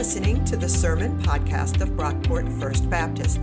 listening 0.00 0.42
to 0.46 0.56
the 0.56 0.66
Sermon 0.66 1.22
Podcast 1.22 1.82
of 1.82 1.90
Brockport 1.90 2.58
First 2.58 2.88
Baptist. 2.88 3.38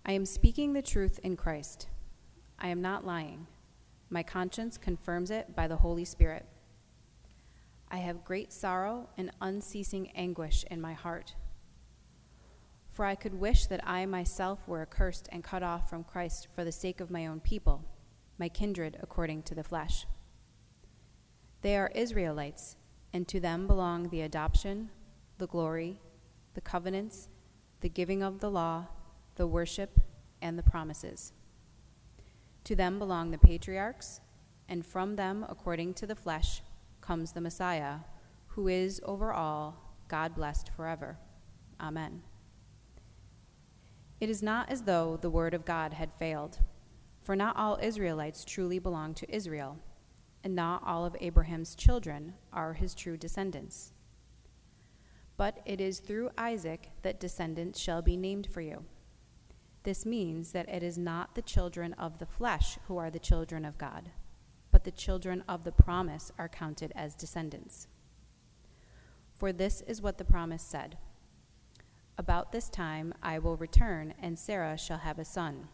I 0.05 0.13
am 0.13 0.25
speaking 0.25 0.71
the 0.71 0.81
truth 0.81 1.19
in 1.23 1.35
Christ. 1.35 1.89
I 2.61 2.69
am 2.69 2.81
not 2.81 3.05
lying. 3.05 3.47
My 4.09 4.23
conscience 4.23 4.77
confirms 4.77 5.31
it 5.31 5.55
by 5.55 5.67
the 5.67 5.75
Holy 5.75 6.05
Spirit. 6.05 6.45
I 7.89 7.97
have 7.97 8.23
great 8.23 8.53
sorrow 8.53 9.09
and 9.17 9.31
unceasing 9.41 10.11
anguish 10.11 10.63
in 10.71 10.79
my 10.79 10.93
heart. 10.93 11.35
For 12.89 13.03
I 13.03 13.15
could 13.15 13.33
wish 13.33 13.65
that 13.65 13.85
I 13.85 14.05
myself 14.05 14.65
were 14.67 14.81
accursed 14.81 15.27
and 15.31 15.43
cut 15.43 15.63
off 15.63 15.89
from 15.89 16.05
Christ 16.05 16.47
for 16.55 16.63
the 16.63 16.71
sake 16.71 17.01
of 17.01 17.11
my 17.11 17.25
own 17.25 17.39
people, 17.39 17.83
my 18.37 18.47
kindred 18.47 18.97
according 19.01 19.43
to 19.43 19.55
the 19.55 19.63
flesh. 19.63 20.05
They 21.61 21.75
are 21.75 21.91
Israelites, 21.93 22.77
and 23.11 23.27
to 23.27 23.39
them 23.41 23.67
belong 23.67 24.07
the 24.09 24.21
adoption, 24.21 24.89
the 25.37 25.47
glory, 25.47 25.99
the 26.53 26.61
covenants, 26.61 27.27
the 27.81 27.89
giving 27.89 28.23
of 28.23 28.39
the 28.39 28.51
law 28.51 28.87
the 29.35 29.47
worship, 29.47 29.99
and 30.41 30.57
the 30.57 30.63
promises. 30.63 31.33
To 32.65 32.75
them 32.75 32.99
belong 32.99 33.31
the 33.31 33.37
patriarchs, 33.37 34.21
and 34.69 34.85
from 34.85 35.15
them, 35.15 35.45
according 35.49 35.95
to 35.95 36.07
the 36.07 36.15
flesh, 36.15 36.61
comes 37.01 37.31
the 37.31 37.41
Messiah, 37.41 37.97
who 38.47 38.67
is 38.67 39.01
over 39.03 39.33
all, 39.33 39.95
God 40.07 40.35
blessed 40.35 40.69
forever. 40.69 41.17
Amen. 41.79 42.21
It 44.19 44.29
is 44.29 44.43
not 44.43 44.69
as 44.69 44.83
though 44.83 45.17
the 45.19 45.29
word 45.29 45.53
of 45.53 45.65
God 45.65 45.93
had 45.93 46.13
failed, 46.13 46.59
for 47.21 47.35
not 47.35 47.55
all 47.55 47.79
Israelites 47.81 48.45
truly 48.45 48.77
belong 48.77 49.15
to 49.15 49.35
Israel, 49.35 49.79
and 50.43 50.55
not 50.55 50.83
all 50.85 51.05
of 51.05 51.15
Abraham's 51.19 51.75
children 51.75 52.35
are 52.53 52.73
his 52.73 52.93
true 52.93 53.17
descendants. 53.17 53.93
But 55.37 55.61
it 55.65 55.81
is 55.81 55.99
through 55.99 56.29
Isaac 56.37 56.91
that 57.01 57.19
descendants 57.19 57.79
shall 57.79 58.03
be 58.03 58.15
named 58.15 58.47
for 58.47 58.61
you. 58.61 58.85
This 59.83 60.05
means 60.05 60.51
that 60.51 60.69
it 60.69 60.83
is 60.83 60.97
not 60.97 61.33
the 61.33 61.41
children 61.41 61.93
of 61.93 62.19
the 62.19 62.25
flesh 62.25 62.77
who 62.87 62.97
are 62.97 63.09
the 63.09 63.17
children 63.19 63.65
of 63.65 63.79
God, 63.79 64.11
but 64.69 64.83
the 64.83 64.91
children 64.91 65.43
of 65.47 65.63
the 65.63 65.71
promise 65.71 66.31
are 66.37 66.47
counted 66.47 66.91
as 66.95 67.15
descendants. 67.15 67.87
For 69.33 69.51
this 69.51 69.81
is 69.81 70.01
what 70.01 70.19
the 70.19 70.25
promise 70.25 70.61
said 70.61 70.97
About 72.15 72.51
this 72.51 72.69
time 72.69 73.13
I 73.23 73.39
will 73.39 73.57
return, 73.57 74.13
and 74.21 74.37
Sarah 74.37 74.77
shall 74.77 74.99
have 74.99 75.17
a 75.17 75.25
son. 75.25 75.69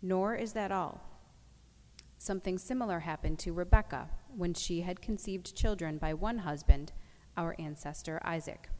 Nor 0.00 0.34
is 0.34 0.52
that 0.54 0.72
all. 0.72 1.02
Something 2.18 2.58
similar 2.58 3.00
happened 3.00 3.38
to 3.40 3.52
Rebekah 3.52 4.08
when 4.36 4.54
she 4.54 4.80
had 4.80 5.00
conceived 5.00 5.54
children 5.54 5.98
by 5.98 6.14
one 6.14 6.38
husband, 6.38 6.92
our 7.36 7.54
ancestor 7.60 8.20
Isaac 8.24 8.71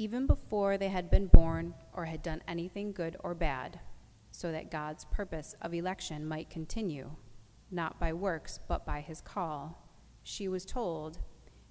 even 0.00 0.26
before 0.26 0.78
they 0.78 0.88
had 0.88 1.10
been 1.10 1.26
born 1.26 1.74
or 1.92 2.06
had 2.06 2.22
done 2.22 2.42
anything 2.48 2.90
good 2.90 3.18
or 3.22 3.34
bad, 3.34 3.78
so 4.30 4.50
that 4.50 4.70
God's 4.70 5.04
purpose 5.04 5.54
of 5.60 5.74
election 5.74 6.26
might 6.26 6.48
continue, 6.48 7.10
not 7.70 8.00
by 8.00 8.10
works, 8.10 8.58
but 8.66 8.86
by 8.86 9.02
his 9.02 9.20
call, 9.20 9.86
she 10.22 10.48
was 10.48 10.64
told, 10.64 11.18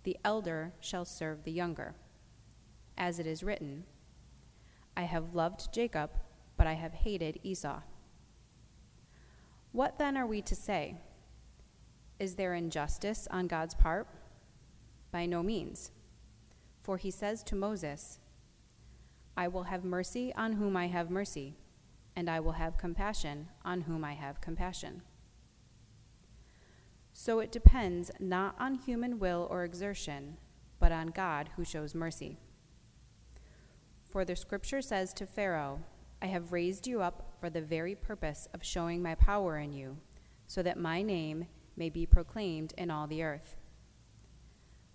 The 0.03 0.15
elder 0.23 0.73
shall 0.79 1.05
serve 1.05 1.43
the 1.43 1.51
younger. 1.51 1.95
As 2.95 3.17
it 3.17 3.25
is 3.25 3.41
written, 3.41 3.85
I 4.95 5.03
have 5.03 5.33
loved 5.33 5.73
Jacob, 5.73 6.11
but 6.55 6.67
I 6.67 6.73
have 6.73 6.93
hated 6.93 7.39
Esau. 7.41 7.81
What 9.71 9.97
then 9.97 10.15
are 10.15 10.27
we 10.27 10.43
to 10.43 10.55
say? 10.55 10.97
Is 12.19 12.35
there 12.35 12.53
injustice 12.53 13.27
on 13.31 13.47
God's 13.47 13.73
part? 13.73 14.07
By 15.11 15.25
no 15.25 15.41
means. 15.41 15.89
For 16.89 16.97
he 16.97 17.11
says 17.11 17.43
to 17.43 17.55
Moses, 17.55 18.17
I 19.37 19.47
will 19.47 19.65
have 19.65 19.83
mercy 19.83 20.33
on 20.33 20.53
whom 20.53 20.75
I 20.75 20.87
have 20.87 21.11
mercy, 21.11 21.55
and 22.15 22.27
I 22.27 22.39
will 22.39 22.53
have 22.53 22.79
compassion 22.79 23.49
on 23.63 23.81
whom 23.81 24.03
I 24.03 24.13
have 24.13 24.41
compassion. 24.41 25.03
So 27.13 27.41
it 27.41 27.51
depends 27.51 28.09
not 28.19 28.55
on 28.57 28.73
human 28.73 29.19
will 29.19 29.47
or 29.51 29.63
exertion, 29.63 30.37
but 30.79 30.91
on 30.91 31.09
God 31.09 31.51
who 31.55 31.63
shows 31.63 31.93
mercy. 31.93 32.39
For 34.09 34.25
the 34.25 34.35
scripture 34.35 34.81
says 34.81 35.13
to 35.13 35.27
Pharaoh, 35.27 35.81
I 36.23 36.25
have 36.25 36.51
raised 36.51 36.87
you 36.87 37.03
up 37.03 37.35
for 37.39 37.51
the 37.51 37.61
very 37.61 37.93
purpose 37.93 38.47
of 38.51 38.63
showing 38.63 39.03
my 39.03 39.13
power 39.13 39.59
in 39.59 39.73
you, 39.73 39.97
so 40.47 40.63
that 40.63 40.79
my 40.79 41.03
name 41.03 41.45
may 41.77 41.91
be 41.91 42.07
proclaimed 42.07 42.73
in 42.79 42.89
all 42.89 43.05
the 43.05 43.21
earth. 43.21 43.58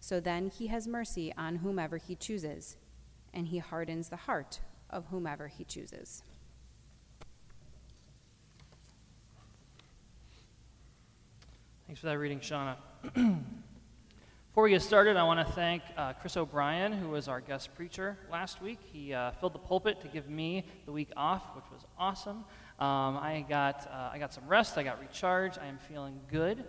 So 0.05 0.21
then 0.21 0.51
he 0.51 0.67
has 0.67 0.87
mercy 0.87 1.33
on 1.39 1.57
whomever 1.57 1.97
he 1.97 2.15
chooses, 2.15 2.77
and 3.33 3.47
he 3.47 3.57
hardens 3.57 4.11
the 4.11 4.17
heart 4.17 4.61
of 4.91 5.07
whomever 5.07 5.49
he 5.49 5.65
chooses. 5.65 6.23
Thanks 11.87 12.03
for 12.03 12.09
that 12.09 12.19
reading, 12.19 12.41
Shauna. 12.41 12.77
Before 13.15 14.65
we 14.65 14.69
get 14.69 14.83
started, 14.83 15.17
I 15.17 15.23
want 15.23 15.41
to 15.41 15.51
thank 15.55 15.83
uh, 15.97 16.13
Chris 16.13 16.37
O'Brien, 16.37 16.93
who 16.93 17.09
was 17.09 17.27
our 17.27 17.41
guest 17.41 17.75
preacher 17.75 18.19
last 18.31 18.61
week. 18.61 18.81
He 18.93 19.15
uh, 19.15 19.31
filled 19.31 19.55
the 19.55 19.59
pulpit 19.59 20.03
to 20.03 20.09
give 20.09 20.29
me 20.29 20.67
the 20.85 20.93
week 20.93 21.13
off, 21.17 21.57
which 21.57 21.65
was 21.73 21.81
awesome. 21.99 22.45
Um, 22.79 23.17
I, 23.17 23.43
got, 23.49 23.91
uh, 23.91 24.11
I 24.13 24.19
got 24.19 24.35
some 24.35 24.47
rest, 24.47 24.77
I 24.77 24.83
got 24.83 25.01
recharged, 25.01 25.59
I 25.59 25.67
am 25.67 25.79
feeling 25.79 26.21
good. 26.31 26.63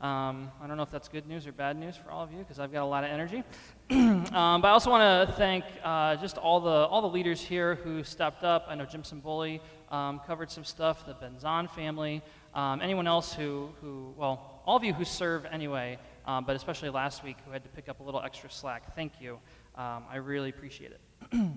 Um, 0.00 0.50
I 0.60 0.66
don't 0.66 0.76
know 0.76 0.82
if 0.82 0.90
that's 0.90 1.08
good 1.08 1.26
news 1.26 1.46
or 1.46 1.52
bad 1.52 1.78
news 1.78 1.96
for 1.96 2.10
all 2.10 2.24
of 2.24 2.32
you 2.32 2.38
because 2.38 2.58
I've 2.58 2.72
got 2.72 2.82
a 2.82 2.86
lot 2.86 3.04
of 3.04 3.10
energy. 3.10 3.42
um, 3.90 4.24
but 4.60 4.64
I 4.64 4.70
also 4.70 4.90
want 4.90 5.28
to 5.28 5.34
thank 5.36 5.64
uh, 5.82 6.16
just 6.16 6.36
all 6.36 6.60
the, 6.60 6.68
all 6.68 7.00
the 7.00 7.08
leaders 7.08 7.40
here 7.40 7.76
who 7.76 8.02
stepped 8.02 8.42
up. 8.42 8.66
I 8.68 8.74
know 8.74 8.84
Jim 8.84 9.02
Simboli 9.02 9.60
um, 9.90 10.20
covered 10.26 10.50
some 10.50 10.64
stuff, 10.64 11.06
the 11.06 11.14
Benzon 11.14 11.70
family, 11.70 12.22
um, 12.54 12.82
anyone 12.82 13.06
else 13.06 13.32
who, 13.32 13.70
who, 13.80 14.12
well, 14.16 14.62
all 14.66 14.76
of 14.76 14.84
you 14.84 14.92
who 14.92 15.04
serve 15.04 15.46
anyway, 15.46 15.96
um, 16.26 16.44
but 16.44 16.56
especially 16.56 16.90
last 16.90 17.22
week 17.22 17.36
who 17.46 17.52
had 17.52 17.62
to 17.62 17.70
pick 17.70 17.88
up 17.88 18.00
a 18.00 18.02
little 18.02 18.20
extra 18.20 18.50
slack. 18.50 18.94
Thank 18.94 19.20
you. 19.20 19.38
Um, 19.76 20.04
I 20.10 20.16
really 20.16 20.50
appreciate 20.50 20.90
it. 20.90 21.00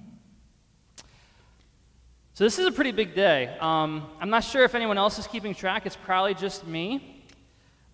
so 2.34 2.44
this 2.44 2.60
is 2.60 2.66
a 2.66 2.72
pretty 2.72 2.92
big 2.92 3.16
day. 3.16 3.58
I'm 3.60 4.30
not 4.30 4.44
sure 4.44 4.64
if 4.64 4.76
anyone 4.76 4.98
else 4.98 5.18
is 5.18 5.28
keeping 5.28 5.56
track. 5.56 5.86
It's 5.86 5.98
probably 5.98 6.36
just 6.36 6.68
me. 6.68 7.17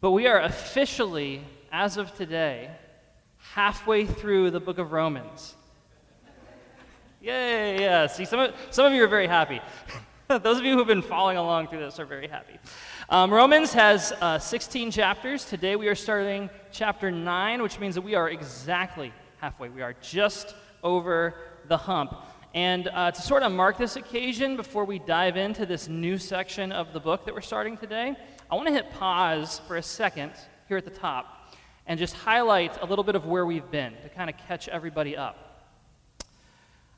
But 0.03 0.11
we 0.11 0.27
are 0.27 0.41
officially, 0.41 1.41
as 1.71 1.95
of 1.95 2.13
today, 2.13 2.69
halfway 3.37 4.05
through 4.05 4.51
the 4.51 4.59
book 4.59 4.77
of 4.77 4.91
Romans. 4.91 5.55
Yay, 7.21 7.79
yeah. 7.79 8.07
See, 8.07 8.25
some 8.25 8.41
of, 8.41 8.53
some 8.69 8.85
of 8.85 8.91
you 8.91 9.01
are 9.01 9.07
very 9.07 9.27
happy. 9.27 9.61
Those 10.27 10.57
of 10.57 10.65
you 10.65 10.73
who 10.73 10.79
have 10.79 10.87
been 10.87 11.01
following 11.01 11.37
along 11.37 11.69
through 11.69 11.79
this 11.79 12.01
are 12.01 12.05
very 12.05 12.27
happy. 12.27 12.59
Um, 13.07 13.33
Romans 13.33 13.71
has 13.71 14.11
uh, 14.19 14.39
16 14.39 14.91
chapters. 14.91 15.45
Today 15.45 15.77
we 15.77 15.87
are 15.87 15.95
starting 15.95 16.49
chapter 16.73 17.09
9, 17.09 17.61
which 17.61 17.79
means 17.79 17.95
that 17.95 18.01
we 18.01 18.13
are 18.13 18.29
exactly 18.29 19.13
halfway. 19.37 19.69
We 19.69 19.83
are 19.83 19.95
just 20.01 20.53
over 20.83 21.33
the 21.69 21.77
hump. 21.77 22.13
And 22.53 22.89
uh, 22.89 23.11
to 23.11 23.21
sort 23.21 23.43
of 23.43 23.53
mark 23.53 23.77
this 23.77 23.95
occasion 23.95 24.57
before 24.57 24.83
we 24.83 24.99
dive 24.99 25.37
into 25.37 25.65
this 25.65 25.87
new 25.87 26.17
section 26.17 26.73
of 26.73 26.91
the 26.91 26.99
book 26.99 27.23
that 27.23 27.33
we're 27.33 27.39
starting 27.39 27.77
today, 27.77 28.17
I 28.51 28.55
want 28.55 28.67
to 28.67 28.73
hit 28.73 28.91
pause 28.91 29.61
for 29.67 29.77
a 29.77 29.83
second 29.83 30.31
here 30.67 30.77
at 30.77 30.85
the 30.85 30.91
top 30.91 31.55
and 31.87 31.99
just 31.99 32.13
highlight 32.13 32.81
a 32.81 32.85
little 32.85 33.03
bit 33.03 33.15
of 33.15 33.25
where 33.25 33.45
we've 33.45 33.69
been 33.71 33.93
to 34.03 34.09
kind 34.09 34.29
of 34.29 34.37
catch 34.47 34.67
everybody 34.67 35.17
up. 35.17 35.53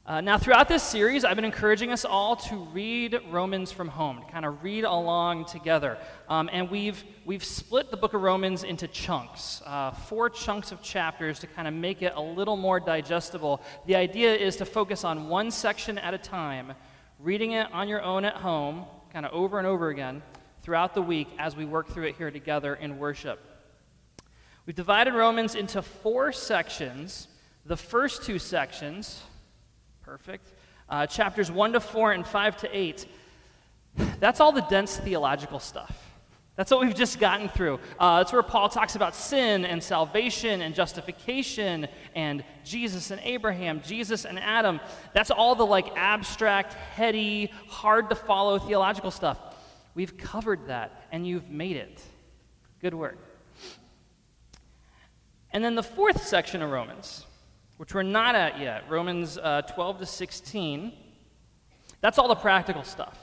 Uh, 0.07 0.21
now, 0.21 0.37
throughout 0.37 0.67
this 0.67 0.83
series, 0.83 1.25
I've 1.25 1.35
been 1.35 1.45
encouraging 1.45 1.91
us 1.91 2.05
all 2.05 2.35
to 2.35 2.55
read 2.55 3.19
Romans 3.31 3.71
from 3.71 3.87
home, 3.87 4.21
to 4.21 4.31
kind 4.31 4.45
of 4.45 4.63
read 4.63 4.83
along 4.83 5.45
together. 5.45 5.97
Um, 6.29 6.47
and 6.53 6.69
we've, 6.69 7.03
we've 7.25 7.43
split 7.43 7.89
the 7.89 7.97
book 7.97 8.13
of 8.13 8.21
Romans 8.21 8.63
into 8.63 8.87
chunks, 8.87 9.63
uh, 9.65 9.89
four 9.89 10.29
chunks 10.29 10.71
of 10.71 10.83
chapters 10.83 11.39
to 11.39 11.47
kind 11.47 11.67
of 11.67 11.73
make 11.73 12.03
it 12.03 12.13
a 12.15 12.21
little 12.21 12.55
more 12.55 12.79
digestible. 12.79 13.63
The 13.87 13.95
idea 13.95 14.35
is 14.35 14.57
to 14.57 14.65
focus 14.65 15.03
on 15.03 15.27
one 15.27 15.49
section 15.49 15.97
at 15.97 16.13
a 16.13 16.19
time, 16.19 16.73
reading 17.19 17.53
it 17.53 17.71
on 17.73 17.87
your 17.87 18.03
own 18.03 18.25
at 18.25 18.35
home, 18.35 18.85
kind 19.11 19.25
of 19.25 19.31
over 19.31 19.57
and 19.57 19.65
over 19.65 19.89
again, 19.89 20.21
throughout 20.65 20.95
the 20.95 21.01
week 21.01 21.27
as 21.37 21.55
we 21.55 21.63
work 21.63 21.87
through 21.87 22.05
it 22.05 22.15
here 22.15 22.31
together 22.31 22.73
in 22.73 22.97
worship. 22.97 23.39
We've 24.65 24.75
divided 24.75 25.13
Romans 25.13 25.53
into 25.53 25.83
four 25.83 26.31
sections. 26.31 27.27
The 27.67 27.77
first 27.77 28.23
two 28.23 28.39
sections, 28.39 29.21
perfect, 30.01 30.51
uh, 30.89 31.05
chapters 31.05 31.51
1 31.51 31.73
to 31.73 31.79
4 31.79 32.13
and 32.13 32.25
5 32.25 32.57
to 32.57 32.75
8, 32.75 33.05
that's 34.19 34.39
all 34.39 34.51
the 34.51 34.61
dense 34.63 34.97
theological 34.97 35.59
stuff. 35.59 36.01
That's 36.55 36.71
what 36.71 36.81
we've 36.81 36.95
just 36.95 37.19
gotten 37.19 37.47
through. 37.47 37.79
Uh, 37.99 38.19
that's 38.19 38.33
where 38.33 38.41
Paul 38.41 38.67
talks 38.67 38.95
about 38.95 39.13
sin 39.13 39.65
and 39.65 39.83
salvation 39.83 40.61
and 40.61 40.73
justification 40.73 41.87
and 42.15 42.43
Jesus 42.63 43.11
and 43.11 43.21
Abraham, 43.23 43.81
Jesus 43.85 44.25
and 44.25 44.39
Adam. 44.39 44.79
That's 45.13 45.29
all 45.29 45.53
the 45.53 45.65
like 45.65 45.95
abstract, 45.95 46.73
heady, 46.73 47.51
hard 47.67 48.09
to 48.09 48.15
follow 48.15 48.57
theological 48.57 49.11
stuff. 49.11 49.37
We've 49.95 50.17
covered 50.17 50.67
that, 50.67 51.07
and 51.11 51.25
you've 51.25 51.49
made 51.49 51.77
it. 51.77 52.01
Good 52.81 52.93
work. 52.93 53.17
And 55.51 55.63
then 55.63 55.75
the 55.75 55.83
fourth 55.83 56.27
section 56.27 56.61
of 56.61 56.69
Romans, 56.69 57.25
which 57.77 57.93
we're 57.93 58.03
not 58.03 58.35
at 58.35 58.59
yet, 58.59 58.83
Romans 58.89 59.37
uh, 59.37 59.61
12 59.61 59.99
to 59.99 60.05
16, 60.05 60.91
that's 62.01 62.19
all 62.19 62.27
the 62.27 62.35
practical 62.35 62.83
stuff. 62.83 63.17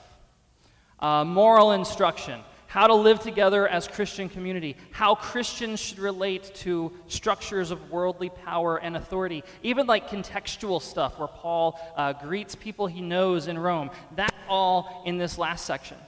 Uh, 0.99 1.25
moral 1.27 1.73
instruction, 1.73 2.41
how 2.69 2.87
to 2.87 2.95
live 2.95 3.21
together 3.21 3.69
as 3.69 3.87
Christian 3.87 4.31
community, 4.31 4.79
how 4.93 5.15
Christians 5.15 5.79
should 5.79 5.99
relate 5.99 6.55
to 6.55 6.91
structures 7.07 7.71
of 7.71 7.91
worldly 7.91 8.31
power 8.31 8.79
and 8.79 8.97
authority, 8.97 9.45
even 9.63 9.87
like 9.87 10.09
contextual 10.09 10.81
stuff 10.81 11.19
where 11.19 11.29
Paul 11.29 11.79
uh, 11.97 12.15
greets 12.15 12.55
people 12.55 12.87
he 12.87 13.03
knows 13.03 13.47
in 13.47 13.59
Rome. 13.59 13.91
That's 14.17 14.35
all 14.49 15.03
in 15.05 15.19
this 15.19 15.37
last 15.37 15.67
section. 15.67 15.99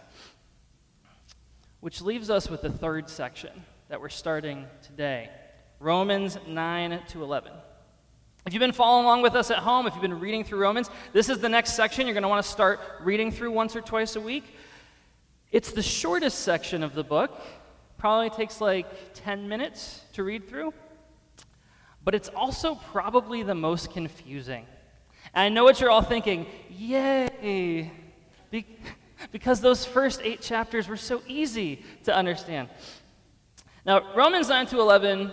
Which 1.84 2.00
leaves 2.00 2.30
us 2.30 2.48
with 2.48 2.62
the 2.62 2.70
third 2.70 3.10
section 3.10 3.50
that 3.90 4.00
we're 4.00 4.08
starting 4.08 4.64
today 4.80 5.28
Romans 5.80 6.38
9 6.48 7.02
to 7.08 7.22
11. 7.22 7.52
If 8.46 8.54
you've 8.54 8.60
been 8.60 8.72
following 8.72 9.04
along 9.04 9.20
with 9.20 9.34
us 9.34 9.50
at 9.50 9.58
home, 9.58 9.86
if 9.86 9.92
you've 9.92 10.00
been 10.00 10.18
reading 10.18 10.44
through 10.44 10.60
Romans, 10.60 10.88
this 11.12 11.28
is 11.28 11.40
the 11.40 11.48
next 11.50 11.74
section 11.74 12.06
you're 12.06 12.14
going 12.14 12.22
to 12.22 12.28
want 12.28 12.42
to 12.42 12.50
start 12.50 12.80
reading 13.02 13.30
through 13.30 13.50
once 13.50 13.76
or 13.76 13.82
twice 13.82 14.16
a 14.16 14.20
week. 14.22 14.44
It's 15.52 15.72
the 15.72 15.82
shortest 15.82 16.38
section 16.38 16.82
of 16.82 16.94
the 16.94 17.04
book, 17.04 17.38
probably 17.98 18.30
takes 18.30 18.62
like 18.62 18.86
10 19.12 19.46
minutes 19.46 20.00
to 20.14 20.24
read 20.24 20.48
through, 20.48 20.72
but 22.02 22.14
it's 22.14 22.30
also 22.30 22.76
probably 22.76 23.42
the 23.42 23.54
most 23.54 23.92
confusing. 23.92 24.64
And 25.34 25.42
I 25.42 25.48
know 25.50 25.64
what 25.64 25.82
you're 25.82 25.90
all 25.90 26.00
thinking 26.00 26.46
yay! 26.70 27.92
Be- 28.50 28.64
because 29.32 29.60
those 29.60 29.84
first 29.84 30.20
eight 30.22 30.40
chapters 30.40 30.88
were 30.88 30.96
so 30.96 31.22
easy 31.26 31.82
to 32.04 32.14
understand. 32.14 32.68
Now, 33.86 34.14
Romans 34.14 34.48
9 34.48 34.66
to 34.68 34.80
11 34.80 35.30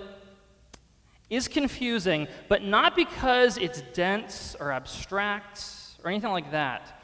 is 1.30 1.48
confusing, 1.48 2.28
but 2.50 2.64
not 2.64 2.96
because 2.96 3.58
it's 3.58 3.82
dense 3.94 4.56
or 4.60 4.72
abstract 4.72 5.64
or 6.04 6.12
anything 6.12 6.32
like 6.32 6.52
that. 6.52 7.00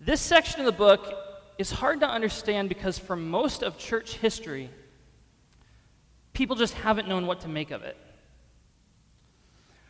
This 0.00 0.20
section 0.20 0.60
of 0.60 0.66
the 0.66 0.72
book 0.72 1.14
is 1.58 1.70
hard 1.70 2.00
to 2.00 2.08
understand 2.08 2.68
because 2.68 2.98
for 2.98 3.16
most 3.16 3.62
of 3.62 3.78
church 3.78 4.18
history, 4.18 4.70
people 6.32 6.54
just 6.54 6.74
haven't 6.74 7.08
known 7.08 7.26
what 7.26 7.40
to 7.40 7.48
make 7.48 7.70
of 7.70 7.82
it. 7.82 7.96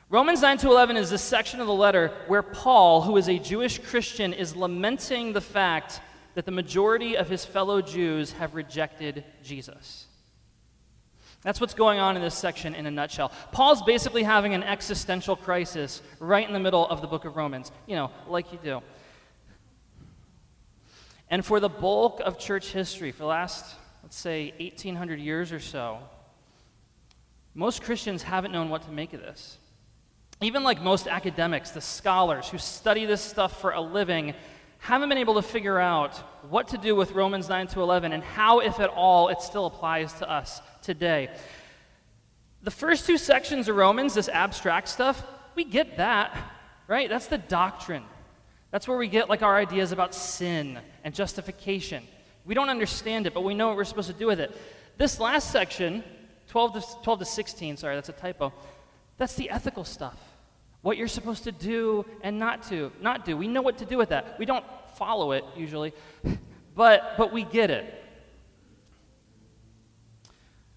Romans 0.08 0.40
9 0.40 0.58
to 0.58 0.68
11 0.68 0.96
is 0.96 1.10
this 1.10 1.22
section 1.22 1.60
of 1.60 1.66
the 1.66 1.74
letter 1.74 2.12
where 2.28 2.42
Paul, 2.42 3.02
who 3.02 3.16
is 3.16 3.28
a 3.28 3.40
Jewish 3.40 3.80
Christian, 3.80 4.32
is 4.32 4.54
lamenting 4.54 5.32
the 5.32 5.40
fact 5.40 6.00
that 6.36 6.44
the 6.44 6.52
majority 6.52 7.16
of 7.16 7.30
his 7.30 7.46
fellow 7.46 7.80
Jews 7.80 8.32
have 8.32 8.54
rejected 8.54 9.24
Jesus. 9.42 10.04
That's 11.42 11.62
what's 11.62 11.72
going 11.72 11.98
on 11.98 12.14
in 12.14 12.20
this 12.20 12.34
section 12.34 12.74
in 12.74 12.84
a 12.84 12.90
nutshell. 12.90 13.32
Paul's 13.52 13.80
basically 13.82 14.22
having 14.22 14.52
an 14.52 14.62
existential 14.62 15.34
crisis 15.34 16.02
right 16.20 16.46
in 16.46 16.52
the 16.52 16.60
middle 16.60 16.86
of 16.86 17.00
the 17.00 17.06
book 17.06 17.24
of 17.24 17.36
Romans, 17.36 17.72
you 17.86 17.96
know, 17.96 18.10
like 18.28 18.52
you 18.52 18.58
do. 18.62 18.82
And 21.30 21.44
for 21.44 21.58
the 21.58 21.70
bulk 21.70 22.20
of 22.22 22.38
church 22.38 22.68
history, 22.68 23.12
for 23.12 23.20
the 23.20 23.26
last, 23.26 23.74
let's 24.02 24.18
say, 24.18 24.52
1800 24.60 25.18
years 25.18 25.52
or 25.52 25.60
so, 25.60 26.00
most 27.54 27.82
Christians 27.82 28.22
haven't 28.22 28.52
known 28.52 28.68
what 28.68 28.82
to 28.82 28.90
make 28.90 29.14
of 29.14 29.20
this. 29.20 29.56
Even 30.42 30.64
like 30.64 30.82
most 30.82 31.08
academics, 31.08 31.70
the 31.70 31.80
scholars 31.80 32.50
who 32.50 32.58
study 32.58 33.06
this 33.06 33.22
stuff 33.22 33.58
for 33.58 33.70
a 33.70 33.80
living, 33.80 34.34
haven't 34.78 35.08
been 35.08 35.18
able 35.18 35.34
to 35.34 35.42
figure 35.42 35.78
out 35.78 36.16
what 36.48 36.68
to 36.68 36.78
do 36.78 36.94
with 36.94 37.12
Romans 37.12 37.48
9 37.48 37.66
to 37.68 37.80
11 37.80 38.12
and 38.12 38.22
how, 38.22 38.60
if 38.60 38.78
at 38.78 38.90
all, 38.90 39.28
it 39.28 39.40
still 39.40 39.66
applies 39.66 40.12
to 40.14 40.30
us 40.30 40.60
today. 40.82 41.28
The 42.62 42.70
first 42.70 43.06
two 43.06 43.18
sections 43.18 43.68
of 43.68 43.76
Romans, 43.76 44.14
this 44.14 44.28
abstract 44.28 44.88
stuff, 44.88 45.24
we 45.54 45.64
get 45.64 45.96
that, 45.96 46.36
right? 46.86 47.08
That's 47.08 47.26
the 47.26 47.38
doctrine. 47.38 48.04
That's 48.70 48.86
where 48.86 48.98
we 48.98 49.08
get 49.08 49.28
like 49.28 49.42
our 49.42 49.56
ideas 49.56 49.92
about 49.92 50.14
sin 50.14 50.78
and 51.04 51.14
justification. 51.14 52.04
We 52.44 52.54
don't 52.54 52.70
understand 52.70 53.26
it, 53.26 53.34
but 53.34 53.42
we 53.42 53.54
know 53.54 53.68
what 53.68 53.76
we're 53.76 53.84
supposed 53.84 54.10
to 54.10 54.14
do 54.14 54.26
with 54.26 54.40
it. 54.40 54.56
This 54.98 55.18
last 55.18 55.50
section, 55.50 56.04
12 56.48 56.74
to, 56.74 57.02
12 57.02 57.18
to 57.20 57.24
16, 57.24 57.76
sorry, 57.78 57.94
that's 57.94 58.08
a 58.08 58.12
typo, 58.12 58.52
that's 59.16 59.34
the 59.34 59.50
ethical 59.50 59.84
stuff 59.84 60.18
what 60.86 60.96
you're 60.96 61.08
supposed 61.08 61.42
to 61.42 61.50
do 61.50 62.06
and 62.22 62.38
not 62.38 62.62
to 62.62 62.92
not 63.00 63.24
do. 63.24 63.36
We 63.36 63.48
know 63.48 63.60
what 63.60 63.78
to 63.78 63.84
do 63.84 63.98
with 63.98 64.10
that. 64.10 64.38
We 64.38 64.46
don't 64.46 64.64
follow 64.94 65.32
it 65.32 65.44
usually, 65.56 65.92
but 66.76 67.14
but 67.18 67.32
we 67.32 67.42
get 67.42 67.72
it. 67.72 68.04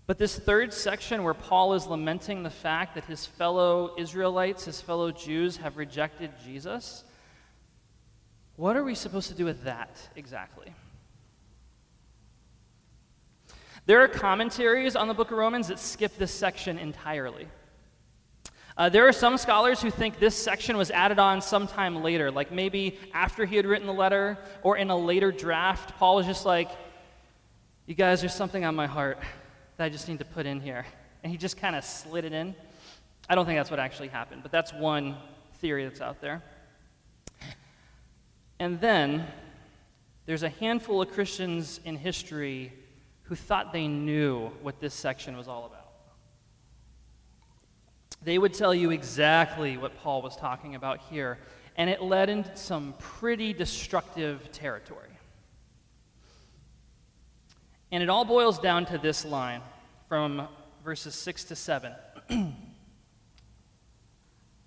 But 0.07 0.17
this 0.17 0.35
third 0.35 0.73
section 0.73 1.23
where 1.23 1.35
Paul 1.35 1.75
is 1.75 1.85
lamenting 1.85 2.41
the 2.41 2.49
fact 2.49 2.95
that 2.95 3.05
his 3.05 3.27
fellow 3.27 3.93
Israelites, 3.99 4.65
his 4.65 4.81
fellow 4.81 5.11
Jews 5.11 5.57
have 5.57 5.77
rejected 5.77 6.31
Jesus, 6.43 7.03
what 8.55 8.75
are 8.75 8.83
we 8.83 8.95
supposed 8.95 9.27
to 9.27 9.35
do 9.35 9.45
with 9.45 9.65
that 9.65 9.95
exactly? 10.15 10.73
There 13.85 14.01
are 14.01 14.07
commentaries 14.07 14.95
on 14.95 15.07
the 15.07 15.13
book 15.13 15.29
of 15.29 15.37
Romans 15.37 15.67
that 15.67 15.77
skip 15.77 16.17
this 16.17 16.31
section 16.31 16.79
entirely. 16.79 17.47
Uh, 18.79 18.87
there 18.87 19.05
are 19.05 19.11
some 19.11 19.37
scholars 19.37 19.81
who 19.81 19.91
think 19.91 20.19
this 20.19 20.33
section 20.33 20.77
was 20.77 20.89
added 20.89 21.19
on 21.19 21.41
sometime 21.41 22.01
later, 22.01 22.31
like 22.31 22.49
maybe 22.49 22.97
after 23.13 23.45
he 23.45 23.57
had 23.57 23.65
written 23.65 23.85
the 23.85 23.93
letter 23.93 24.37
or 24.63 24.77
in 24.77 24.89
a 24.89 24.95
later 24.95 25.33
draft. 25.33 25.97
Paul 25.97 26.15
was 26.15 26.25
just 26.25 26.45
like, 26.45 26.71
You 27.87 27.93
guys, 27.93 28.21
there's 28.21 28.33
something 28.33 28.63
on 28.63 28.75
my 28.75 28.87
heart 28.87 29.19
that 29.75 29.83
I 29.83 29.89
just 29.89 30.07
need 30.07 30.19
to 30.19 30.25
put 30.25 30.45
in 30.45 30.61
here. 30.61 30.85
And 31.23 31.29
he 31.29 31.37
just 31.37 31.57
kind 31.57 31.75
of 31.75 31.83
slid 31.83 32.23
it 32.23 32.31
in. 32.31 32.55
I 33.27 33.35
don't 33.35 33.45
think 33.45 33.59
that's 33.59 33.69
what 33.69 33.81
actually 33.81 34.07
happened, 34.07 34.43
but 34.43 34.51
that's 34.53 34.71
one 34.71 35.17
theory 35.55 35.83
that's 35.83 35.99
out 35.99 36.21
there. 36.21 36.41
And 38.59 38.79
then 38.79 39.27
there's 40.25 40.43
a 40.43 40.49
handful 40.49 41.01
of 41.01 41.11
Christians 41.11 41.81
in 41.83 41.97
history 41.97 42.71
who 43.23 43.35
thought 43.35 43.73
they 43.73 43.89
knew 43.89 44.47
what 44.61 44.79
this 44.79 44.93
section 44.93 45.35
was 45.35 45.49
all 45.49 45.65
about 45.65 45.78
they 48.21 48.37
would 48.37 48.53
tell 48.53 48.73
you 48.73 48.91
exactly 48.91 49.77
what 49.77 49.97
Paul 49.97 50.21
was 50.21 50.35
talking 50.35 50.75
about 50.75 50.99
here, 51.09 51.37
and 51.77 51.89
it 51.89 52.01
led 52.01 52.29
into 52.29 52.55
some 52.57 52.93
pretty 52.99 53.53
destructive 53.53 54.51
territory. 54.51 55.09
And 57.91 58.03
it 58.03 58.09
all 58.09 58.25
boils 58.25 58.59
down 58.59 58.85
to 58.87 58.97
this 58.97 59.25
line 59.25 59.61
from 60.07 60.47
verses 60.83 61.15
6 61.15 61.45
to 61.45 61.55
7. 61.55 61.93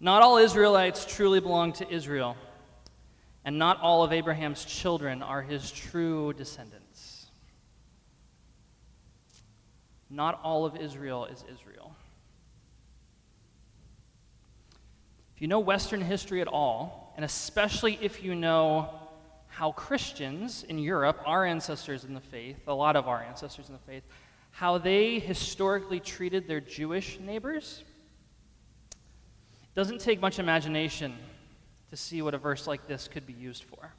not 0.00 0.22
all 0.22 0.38
Israelites 0.38 1.04
truly 1.04 1.40
belong 1.40 1.72
to 1.74 1.88
Israel, 1.92 2.36
and 3.44 3.58
not 3.58 3.80
all 3.80 4.02
of 4.02 4.12
Abraham's 4.12 4.64
children 4.64 5.22
are 5.22 5.42
his 5.42 5.70
true 5.70 6.32
descendants. 6.32 7.26
Not 10.08 10.40
all 10.42 10.64
of 10.64 10.76
Israel 10.76 11.26
is 11.26 11.44
Israel. 11.50 11.94
You 15.42 15.48
know 15.48 15.58
Western 15.58 16.00
history 16.00 16.40
at 16.40 16.46
all, 16.46 17.12
and 17.16 17.24
especially 17.24 17.98
if 18.00 18.22
you 18.22 18.32
know 18.36 18.88
how 19.48 19.72
Christians 19.72 20.62
in 20.68 20.78
Europe, 20.78 21.20
our 21.26 21.44
ancestors 21.44 22.04
in 22.04 22.14
the 22.14 22.20
faith, 22.20 22.58
a 22.68 22.72
lot 22.72 22.94
of 22.94 23.08
our 23.08 23.20
ancestors 23.20 23.66
in 23.66 23.72
the 23.72 23.80
faith, 23.80 24.04
how 24.52 24.78
they 24.78 25.18
historically 25.18 25.98
treated 25.98 26.46
their 26.46 26.60
Jewish 26.60 27.18
neighbors, 27.18 27.82
it 28.92 29.74
doesn't 29.74 30.00
take 30.00 30.20
much 30.20 30.38
imagination 30.38 31.12
to 31.90 31.96
see 31.96 32.22
what 32.22 32.34
a 32.34 32.38
verse 32.38 32.68
like 32.68 32.86
this 32.86 33.08
could 33.08 33.26
be 33.26 33.32
used 33.32 33.64
for. 33.64 33.92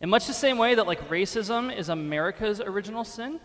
In 0.00 0.08
much 0.08 0.28
the 0.28 0.32
same 0.32 0.58
way 0.58 0.76
that, 0.76 0.86
like, 0.86 1.08
racism 1.08 1.76
is 1.76 1.88
America's 1.88 2.60
original 2.60 3.02
sin, 3.02 3.40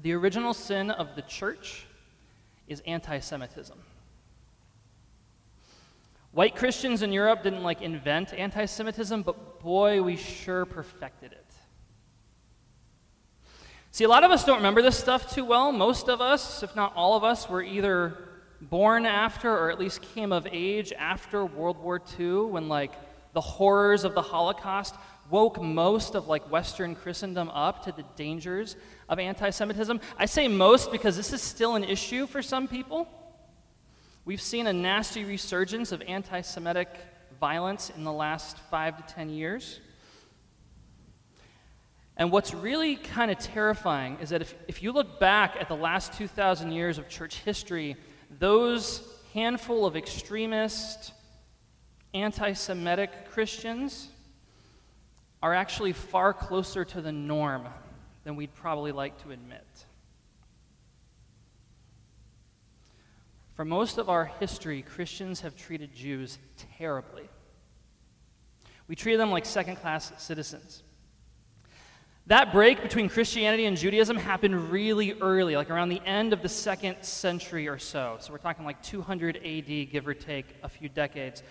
the 0.00 0.14
original 0.14 0.54
sin 0.54 0.90
of 0.90 1.16
the 1.16 1.22
church 1.22 1.84
is 2.66 2.80
anti 2.86 3.18
Semitism. 3.18 3.78
White 6.36 6.54
Christians 6.54 7.00
in 7.00 7.14
Europe 7.14 7.42
didn't 7.42 7.62
like 7.62 7.80
invent 7.80 8.34
anti 8.34 8.66
Semitism, 8.66 9.22
but 9.22 9.58
boy, 9.58 10.02
we 10.02 10.16
sure 10.16 10.66
perfected 10.66 11.32
it. 11.32 11.54
See, 13.90 14.04
a 14.04 14.08
lot 14.08 14.22
of 14.22 14.30
us 14.30 14.44
don't 14.44 14.58
remember 14.58 14.82
this 14.82 14.98
stuff 14.98 15.34
too 15.34 15.46
well. 15.46 15.72
Most 15.72 16.10
of 16.10 16.20
us, 16.20 16.62
if 16.62 16.76
not 16.76 16.92
all 16.94 17.16
of 17.16 17.24
us, 17.24 17.48
were 17.48 17.62
either 17.62 18.18
born 18.60 19.06
after 19.06 19.50
or 19.50 19.70
at 19.70 19.80
least 19.80 20.02
came 20.02 20.30
of 20.30 20.46
age 20.52 20.92
after 20.92 21.46
World 21.46 21.82
War 21.82 22.02
II 22.20 22.50
when, 22.50 22.68
like, 22.68 22.92
the 23.32 23.40
horrors 23.40 24.04
of 24.04 24.12
the 24.12 24.20
Holocaust 24.20 24.94
woke 25.30 25.62
most 25.62 26.14
of 26.14 26.28
like 26.28 26.50
Western 26.50 26.94
Christendom 26.94 27.48
up 27.48 27.82
to 27.84 27.92
the 27.92 28.04
dangers 28.14 28.76
of 29.08 29.18
anti 29.18 29.48
Semitism. 29.48 29.98
I 30.18 30.26
say 30.26 30.48
most 30.48 30.92
because 30.92 31.16
this 31.16 31.32
is 31.32 31.40
still 31.40 31.76
an 31.76 31.84
issue 31.84 32.26
for 32.26 32.42
some 32.42 32.68
people. 32.68 33.08
We've 34.26 34.42
seen 34.42 34.66
a 34.66 34.72
nasty 34.72 35.24
resurgence 35.24 35.92
of 35.92 36.02
anti 36.02 36.40
Semitic 36.40 36.88
violence 37.38 37.92
in 37.96 38.02
the 38.02 38.12
last 38.12 38.58
five 38.58 38.96
to 38.96 39.14
ten 39.14 39.30
years. 39.30 39.78
And 42.16 42.32
what's 42.32 42.52
really 42.52 42.96
kind 42.96 43.30
of 43.30 43.38
terrifying 43.38 44.18
is 44.20 44.30
that 44.30 44.42
if, 44.42 44.52
if 44.66 44.82
you 44.82 44.90
look 44.90 45.20
back 45.20 45.56
at 45.60 45.68
the 45.68 45.76
last 45.76 46.14
2,000 46.14 46.72
years 46.72 46.98
of 46.98 47.08
church 47.08 47.36
history, 47.40 47.94
those 48.40 49.00
handful 49.32 49.86
of 49.86 49.96
extremist, 49.96 51.12
anti 52.12 52.52
Semitic 52.54 53.30
Christians 53.30 54.08
are 55.40 55.54
actually 55.54 55.92
far 55.92 56.32
closer 56.32 56.84
to 56.84 57.00
the 57.00 57.12
norm 57.12 57.68
than 58.24 58.34
we'd 58.34 58.54
probably 58.56 58.90
like 58.90 59.22
to 59.22 59.30
admit. 59.30 59.64
For 63.56 63.64
most 63.64 63.96
of 63.96 64.10
our 64.10 64.26
history, 64.26 64.82
Christians 64.82 65.40
have 65.40 65.56
treated 65.56 65.94
Jews 65.94 66.38
terribly. 66.76 67.26
We 68.86 68.94
treated 68.94 69.18
them 69.18 69.30
like 69.30 69.46
second 69.46 69.76
class 69.76 70.12
citizens. 70.18 70.82
That 72.26 72.52
break 72.52 72.82
between 72.82 73.08
Christianity 73.08 73.64
and 73.64 73.76
Judaism 73.76 74.18
happened 74.18 74.70
really 74.70 75.12
early, 75.22 75.56
like 75.56 75.70
around 75.70 75.88
the 75.88 76.02
end 76.04 76.34
of 76.34 76.42
the 76.42 76.50
second 76.50 77.02
century 77.02 77.66
or 77.66 77.78
so. 77.78 78.18
So 78.20 78.30
we're 78.30 78.38
talking 78.38 78.66
like 78.66 78.82
200 78.82 79.38
AD, 79.38 79.90
give 79.90 80.06
or 80.06 80.12
take 80.12 80.46
a 80.62 80.68
few 80.68 80.90
decades. 80.90 81.42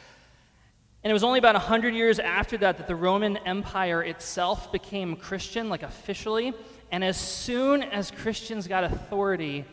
And 1.03 1.09
it 1.09 1.13
was 1.13 1.23
only 1.23 1.39
about 1.39 1.55
100 1.55 1.95
years 1.95 2.19
after 2.19 2.55
that 2.57 2.77
that 2.77 2.87
the 2.87 2.95
Roman 2.95 3.37
Empire 3.37 4.03
itself 4.03 4.71
became 4.71 5.15
Christian, 5.15 5.69
like 5.69 5.81
officially. 5.81 6.53
And 6.91 7.03
as 7.03 7.17
soon 7.17 7.81
as 7.81 8.11
Christians 8.11 8.67
got 8.67 8.83
authority, 8.83 9.65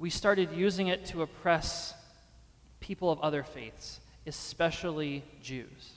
we 0.00 0.08
started 0.08 0.48
using 0.52 0.88
it 0.88 1.04
to 1.04 1.20
oppress 1.20 1.92
people 2.80 3.12
of 3.12 3.20
other 3.20 3.42
faiths, 3.42 4.00
especially 4.26 5.22
Jews. 5.42 5.92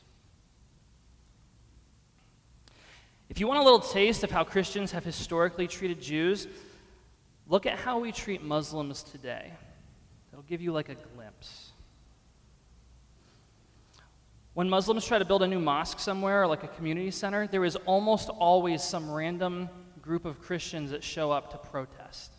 If 3.29 3.39
you 3.39 3.47
want 3.47 3.61
a 3.61 3.63
little 3.63 3.79
taste 3.79 4.25
of 4.25 4.29
how 4.29 4.43
Christians 4.43 4.91
have 4.91 5.05
historically 5.05 5.69
treated 5.69 6.01
Jews, 6.01 6.47
look 7.47 7.65
at 7.65 7.79
how 7.79 7.99
we 7.99 8.11
treat 8.11 8.43
Muslims 8.43 9.03
today. 9.03 9.53
It'll 10.33 10.43
give 10.43 10.61
you 10.61 10.73
like 10.73 10.89
a 10.89 10.95
glimpse. 11.15 11.71
When 14.53 14.69
Muslims 14.69 15.05
try 15.05 15.17
to 15.17 15.25
build 15.25 15.43
a 15.43 15.47
new 15.47 15.59
mosque 15.59 15.99
somewhere 15.99 16.43
or 16.43 16.47
like 16.47 16.65
a 16.65 16.67
community 16.67 17.09
center, 17.09 17.47
there 17.47 17.63
is 17.63 17.77
almost 17.85 18.27
always 18.27 18.83
some 18.83 19.09
random 19.09 19.69
group 20.01 20.25
of 20.25 20.41
Christians 20.41 20.91
that 20.91 21.05
show 21.05 21.31
up 21.31 21.51
to 21.51 21.57
protest. 21.69 22.32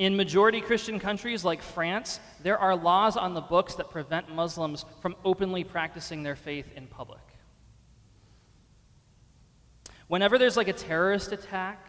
In 0.00 0.16
majority 0.16 0.62
Christian 0.62 0.98
countries 0.98 1.44
like 1.44 1.60
France, 1.60 2.20
there 2.42 2.56
are 2.56 2.74
laws 2.74 3.18
on 3.18 3.34
the 3.34 3.42
books 3.42 3.74
that 3.74 3.90
prevent 3.90 4.34
Muslims 4.34 4.86
from 5.02 5.14
openly 5.26 5.62
practicing 5.62 6.22
their 6.22 6.36
faith 6.36 6.64
in 6.74 6.86
public. 6.86 7.20
Whenever 10.08 10.38
there's 10.38 10.56
like 10.56 10.68
a 10.68 10.72
terrorist 10.72 11.32
attack 11.32 11.86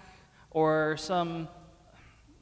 or 0.50 0.98
some 0.98 1.48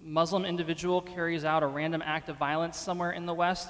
Muslim 0.02 0.44
individual 0.44 1.02
carries 1.04 1.46
out 1.46 1.62
a 1.62 1.68
random 1.68 2.02
act 2.04 2.30
of 2.30 2.38
violence 2.38 2.76
somewhere 2.76 3.12
in 3.12 3.28
the 3.28 3.34
West, 3.36 3.70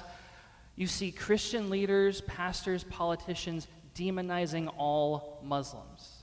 you 0.76 0.86
see 0.86 1.12
Christian 1.12 1.68
leaders, 1.68 2.22
pastors, 2.22 2.82
politicians 2.82 3.68
demonizing 3.94 4.72
all 4.78 5.38
Muslims, 5.44 6.22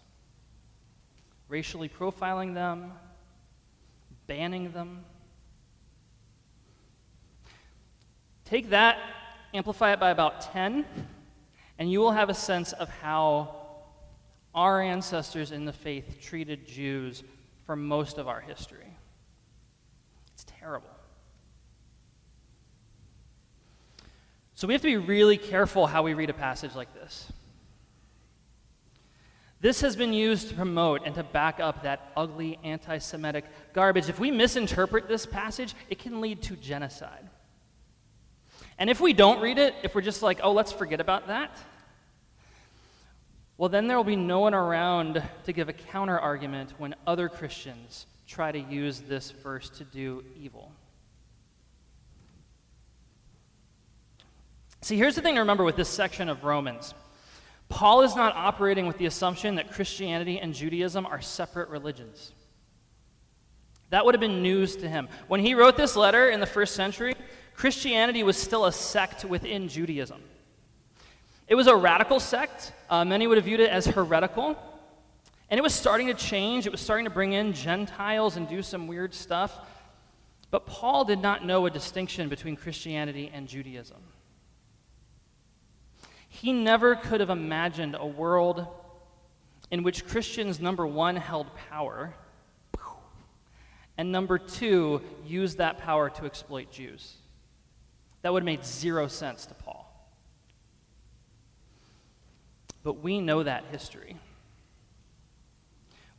racially 1.47 1.87
profiling 1.87 2.55
them, 2.55 2.93
banning 4.25 4.71
them. 4.71 5.05
Take 8.47 8.69
that, 8.69 8.97
amplify 9.53 9.91
it 9.91 9.99
by 9.99 10.09
about 10.09 10.53
10, 10.53 10.85
and 11.79 11.91
you 11.91 11.99
will 11.99 12.13
have 12.13 12.29
a 12.29 12.33
sense 12.33 12.71
of 12.71 12.87
how 12.87 13.55
our 14.55 14.81
ancestors 14.81 15.51
in 15.51 15.65
the 15.65 15.73
faith 15.73 16.21
treated 16.21 16.65
Jews 16.65 17.23
for 17.65 17.75
most 17.75 18.17
of 18.17 18.29
our 18.29 18.39
history. 18.39 18.87
It's 20.33 20.45
terrible. 20.45 20.87
So 24.55 24.65
we 24.65 24.73
have 24.73 24.81
to 24.81 24.87
be 24.87 24.95
really 24.95 25.37
careful 25.37 25.85
how 25.85 26.03
we 26.03 26.13
read 26.13 26.29
a 26.29 26.33
passage 26.33 26.73
like 26.73 26.93
this. 26.93 27.29
This 29.59 29.81
has 29.81 29.97
been 29.97 30.13
used 30.13 30.47
to 30.49 30.55
promote 30.55 31.01
and 31.03 31.13
to 31.15 31.23
back 31.23 31.59
up 31.59 31.83
that 31.83 32.13
ugly 32.15 32.59
anti 32.63 32.99
Semitic 32.99 33.43
garbage. 33.73 34.07
If 34.07 34.19
we 34.19 34.31
misinterpret 34.31 35.09
this 35.09 35.25
passage, 35.25 35.75
it 35.89 35.99
can 35.99 36.21
lead 36.21 36.41
to 36.43 36.55
genocide. 36.55 37.27
And 38.79 38.89
if 38.89 38.99
we 39.01 39.13
don't 39.13 39.41
read 39.41 39.57
it, 39.57 39.73
if 39.83 39.95
we're 39.95 40.01
just 40.01 40.21
like, 40.21 40.39
oh, 40.43 40.51
let's 40.51 40.71
forget 40.71 41.01
about 41.01 41.27
that, 41.27 41.57
well, 43.57 43.69
then 43.69 43.87
there 43.87 43.97
will 43.97 44.03
be 44.03 44.15
no 44.15 44.39
one 44.39 44.53
around 44.53 45.23
to 45.45 45.53
give 45.53 45.67
a 45.67 45.73
counter 45.73 46.19
argument 46.19 46.73
when 46.77 46.93
other 47.07 47.27
Christians 47.27 48.05
try 48.27 48.51
to 48.51 48.59
use 48.59 48.99
this 48.99 49.31
verse 49.31 49.69
to 49.69 49.83
do 49.83 50.23
evil. 50.39 50.71
See, 54.81 54.95
here's 54.95 55.15
the 55.15 55.21
thing 55.21 55.35
to 55.35 55.41
remember 55.41 55.63
with 55.63 55.75
this 55.75 55.89
section 55.89 56.29
of 56.29 56.43
Romans 56.43 56.93
Paul 57.69 58.03
is 58.03 58.15
not 58.15 58.33
operating 58.35 58.87
with 58.87 58.97
the 58.97 59.07
assumption 59.07 59.55
that 59.55 59.71
Christianity 59.71 60.39
and 60.39 60.53
Judaism 60.53 61.05
are 61.05 61.19
separate 61.19 61.69
religions. 61.69 62.31
That 63.89 64.05
would 64.05 64.13
have 64.15 64.21
been 64.21 64.41
news 64.41 64.77
to 64.77 64.87
him. 64.87 65.09
When 65.27 65.41
he 65.41 65.53
wrote 65.53 65.75
this 65.75 65.95
letter 65.95 66.29
in 66.29 66.39
the 66.39 66.45
first 66.45 66.75
century, 66.75 67.13
Christianity 67.57 68.21
was 68.21 68.37
still 68.37 68.65
a 68.65 68.71
sect 68.71 69.25
within 69.25 69.67
Judaism. 69.67 70.21
It 71.47 71.55
was 71.55 71.65
a 71.65 71.75
radical 71.75 72.19
sect. 72.19 72.71
Uh, 72.87 73.03
many 73.03 73.25
would 73.25 73.37
have 73.37 73.45
viewed 73.45 73.59
it 73.59 73.71
as 73.71 73.87
heretical. 73.87 74.55
And 75.49 75.57
it 75.57 75.63
was 75.63 75.73
starting 75.73 76.05
to 76.05 76.13
change. 76.13 76.67
It 76.67 76.71
was 76.71 76.81
starting 76.81 77.05
to 77.05 77.09
bring 77.09 77.33
in 77.33 77.53
Gentiles 77.53 78.37
and 78.37 78.47
do 78.47 78.61
some 78.61 78.85
weird 78.85 79.15
stuff. 79.15 79.57
But 80.51 80.67
Paul 80.67 81.03
did 81.03 81.19
not 81.19 81.45
know 81.45 81.65
a 81.65 81.71
distinction 81.71 82.29
between 82.29 82.55
Christianity 82.55 83.31
and 83.33 83.47
Judaism. 83.47 84.03
He 86.29 86.53
never 86.53 86.95
could 86.95 87.21
have 87.21 87.31
imagined 87.31 87.95
a 87.99 88.05
world 88.05 88.67
in 89.71 89.81
which 89.81 90.05
Christians, 90.05 90.59
number 90.59 90.85
one, 90.85 91.15
held 91.15 91.47
power, 91.71 92.13
and 93.97 94.11
number 94.11 94.37
two, 94.37 95.01
used 95.25 95.57
that 95.57 95.79
power 95.79 96.11
to 96.11 96.25
exploit 96.25 96.71
Jews. 96.71 97.15
That 98.21 98.33
would 98.33 98.41
have 98.41 98.45
made 98.45 98.65
zero 98.65 99.07
sense 99.07 99.45
to 99.45 99.53
Paul. 99.53 99.83
But 102.83 103.01
we 103.01 103.19
know 103.19 103.43
that 103.43 103.65
history. 103.71 104.17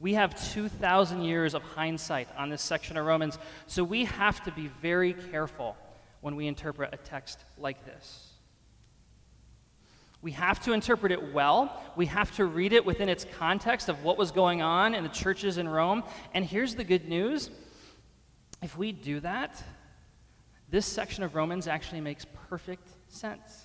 We 0.01 0.15
have 0.15 0.53
2,000 0.53 1.23
years 1.23 1.55
of 1.55 1.63
hindsight 1.63 2.29
on 2.37 2.51
this 2.51 2.63
section 2.63 2.97
of 2.97 3.05
Romans, 3.05 3.39
so 3.67 3.83
we 3.83 4.05
have 4.05 4.43
to 4.45 4.53
be 4.53 4.69
very 4.81 5.13
careful 5.13 5.77
when 6.21 6.37
we 6.37 6.47
interpret 6.47 6.95
a 6.95 6.97
text 6.99 7.45
like 7.57 7.85
this. 7.85 8.33
We 10.21 10.33
have 10.33 10.63
to 10.65 10.73
interpret 10.73 11.13
it 11.13 11.33
well. 11.33 11.83
We 11.97 12.07
have 12.07 12.35
to 12.37 12.45
read 12.45 12.73
it 12.73 12.85
within 12.85 13.09
its 13.09 13.25
context 13.39 13.89
of 13.89 14.03
what 14.03 14.19
was 14.19 14.33
going 14.33 14.63
on 14.63 14.95
in 14.95 15.05
the 15.05 15.09
churches 15.09 15.59
in 15.59 15.69
Rome. 15.69 16.03
And 16.35 16.45
here's 16.45 16.75
the 16.75 16.85
good 16.85 17.09
news 17.09 17.51
if 18.61 18.77
we 18.77 18.91
do 18.91 19.21
that, 19.21 19.63
this 20.71 20.87
section 20.87 21.25
of 21.25 21.35
Romans 21.35 21.67
actually 21.67 22.01
makes 22.01 22.27
perfect 22.49 22.89
sense. 23.09 23.65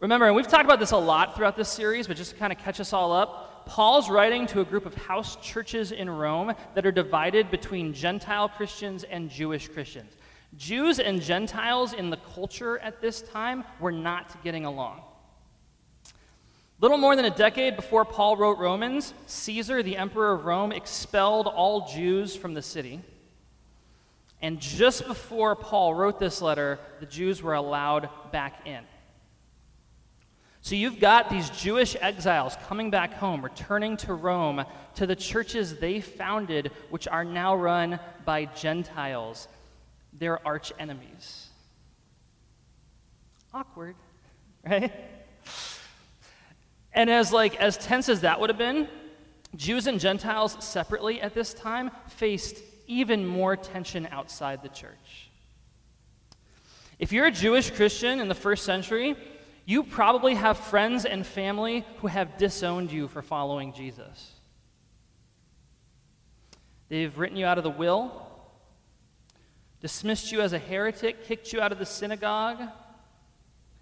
Remember, 0.00 0.26
and 0.26 0.36
we've 0.36 0.46
talked 0.46 0.64
about 0.64 0.78
this 0.78 0.92
a 0.92 0.96
lot 0.96 1.34
throughout 1.34 1.56
this 1.56 1.68
series, 1.68 2.06
but 2.06 2.16
just 2.16 2.30
to 2.30 2.36
kind 2.36 2.52
of 2.52 2.58
catch 2.58 2.78
us 2.78 2.92
all 2.92 3.12
up, 3.12 3.66
Paul's 3.66 4.08
writing 4.08 4.46
to 4.46 4.60
a 4.60 4.64
group 4.64 4.86
of 4.86 4.94
house 4.94 5.36
churches 5.42 5.90
in 5.90 6.08
Rome 6.08 6.54
that 6.74 6.86
are 6.86 6.92
divided 6.92 7.50
between 7.50 7.92
Gentile 7.92 8.48
Christians 8.48 9.02
and 9.02 9.28
Jewish 9.28 9.68
Christians. 9.68 10.12
Jews 10.56 11.00
and 11.00 11.20
Gentiles 11.20 11.92
in 11.92 12.10
the 12.10 12.16
culture 12.16 12.78
at 12.78 13.00
this 13.00 13.20
time 13.20 13.64
were 13.80 13.92
not 13.92 14.42
getting 14.44 14.64
along. 14.64 15.02
Little 16.80 16.96
more 16.96 17.16
than 17.16 17.24
a 17.24 17.30
decade 17.30 17.74
before 17.74 18.04
Paul 18.04 18.36
wrote 18.36 18.58
Romans, 18.58 19.12
Caesar, 19.26 19.82
the 19.82 19.96
emperor 19.96 20.32
of 20.32 20.44
Rome, 20.44 20.70
expelled 20.70 21.48
all 21.48 21.88
Jews 21.88 22.36
from 22.36 22.54
the 22.54 22.62
city. 22.62 23.00
And 24.40 24.60
just 24.60 25.06
before 25.06 25.56
Paul 25.56 25.94
wrote 25.94 26.18
this 26.18 26.40
letter, 26.40 26.78
the 27.00 27.06
Jews 27.06 27.42
were 27.42 27.54
allowed 27.54 28.08
back 28.30 28.66
in. 28.66 28.84
So 30.60 30.74
you've 30.74 31.00
got 31.00 31.30
these 31.30 31.50
Jewish 31.50 31.96
exiles 32.00 32.56
coming 32.66 32.90
back 32.90 33.14
home, 33.14 33.42
returning 33.42 33.96
to 33.98 34.14
Rome, 34.14 34.64
to 34.96 35.06
the 35.06 35.16
churches 35.16 35.76
they 35.76 36.00
founded, 36.00 36.70
which 36.90 37.08
are 37.08 37.24
now 37.24 37.56
run 37.56 37.98
by 38.24 38.44
Gentiles 38.44 39.48
their 40.12 40.46
arch 40.46 40.72
enemies. 40.78 41.46
Awkward, 43.54 43.96
right? 44.64 44.92
And 46.92 47.08
as 47.08 47.32
like 47.32 47.56
as 47.56 47.76
tense 47.76 48.08
as 48.08 48.20
that 48.22 48.40
would 48.40 48.50
have 48.50 48.58
been, 48.58 48.88
Jews 49.56 49.86
and 49.86 49.98
Gentiles 49.98 50.56
separately 50.60 51.20
at 51.20 51.34
this 51.34 51.54
time 51.54 51.90
faced 52.08 52.58
even 52.88 53.24
more 53.24 53.56
tension 53.56 54.08
outside 54.10 54.62
the 54.62 54.68
church. 54.68 55.30
If 56.98 57.12
you're 57.12 57.26
a 57.26 57.30
Jewish 57.30 57.70
Christian 57.70 58.18
in 58.18 58.26
the 58.26 58.34
first 58.34 58.64
century, 58.64 59.14
you 59.64 59.84
probably 59.84 60.34
have 60.34 60.58
friends 60.58 61.04
and 61.04 61.24
family 61.24 61.84
who 61.98 62.08
have 62.08 62.38
disowned 62.38 62.90
you 62.90 63.06
for 63.06 63.22
following 63.22 63.72
Jesus. 63.72 64.32
They've 66.88 67.16
written 67.16 67.36
you 67.36 67.46
out 67.46 67.58
of 67.58 67.64
the 67.64 67.70
will, 67.70 68.26
dismissed 69.80 70.32
you 70.32 70.40
as 70.40 70.54
a 70.54 70.58
heretic, 70.58 71.24
kicked 71.24 71.52
you 71.52 71.60
out 71.60 71.70
of 71.70 71.78
the 71.78 71.86
synagogue, 71.86 72.62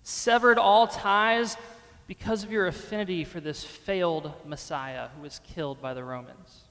severed 0.03 0.59
all 0.59 0.89
ties 0.89 1.57
because 2.07 2.45
of 2.45 2.53
your 2.53 2.67
affinity 2.67 3.25
for 3.25 3.41
this 3.41 3.65
failed 3.65 4.33
Messiah 4.45 5.09
who 5.17 5.23
was 5.23 5.41
killed 5.55 5.81
by 5.81 5.95
the 5.95 6.05
Romans. 6.05 6.66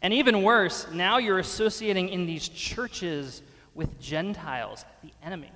And 0.00 0.14
even 0.14 0.42
worse, 0.42 0.86
now 0.92 1.18
you're 1.18 1.38
associating 1.38 2.08
in 2.08 2.26
these 2.26 2.48
churches 2.48 3.42
with 3.74 4.00
Gentiles, 4.00 4.84
the 5.02 5.12
enemy. 5.22 5.50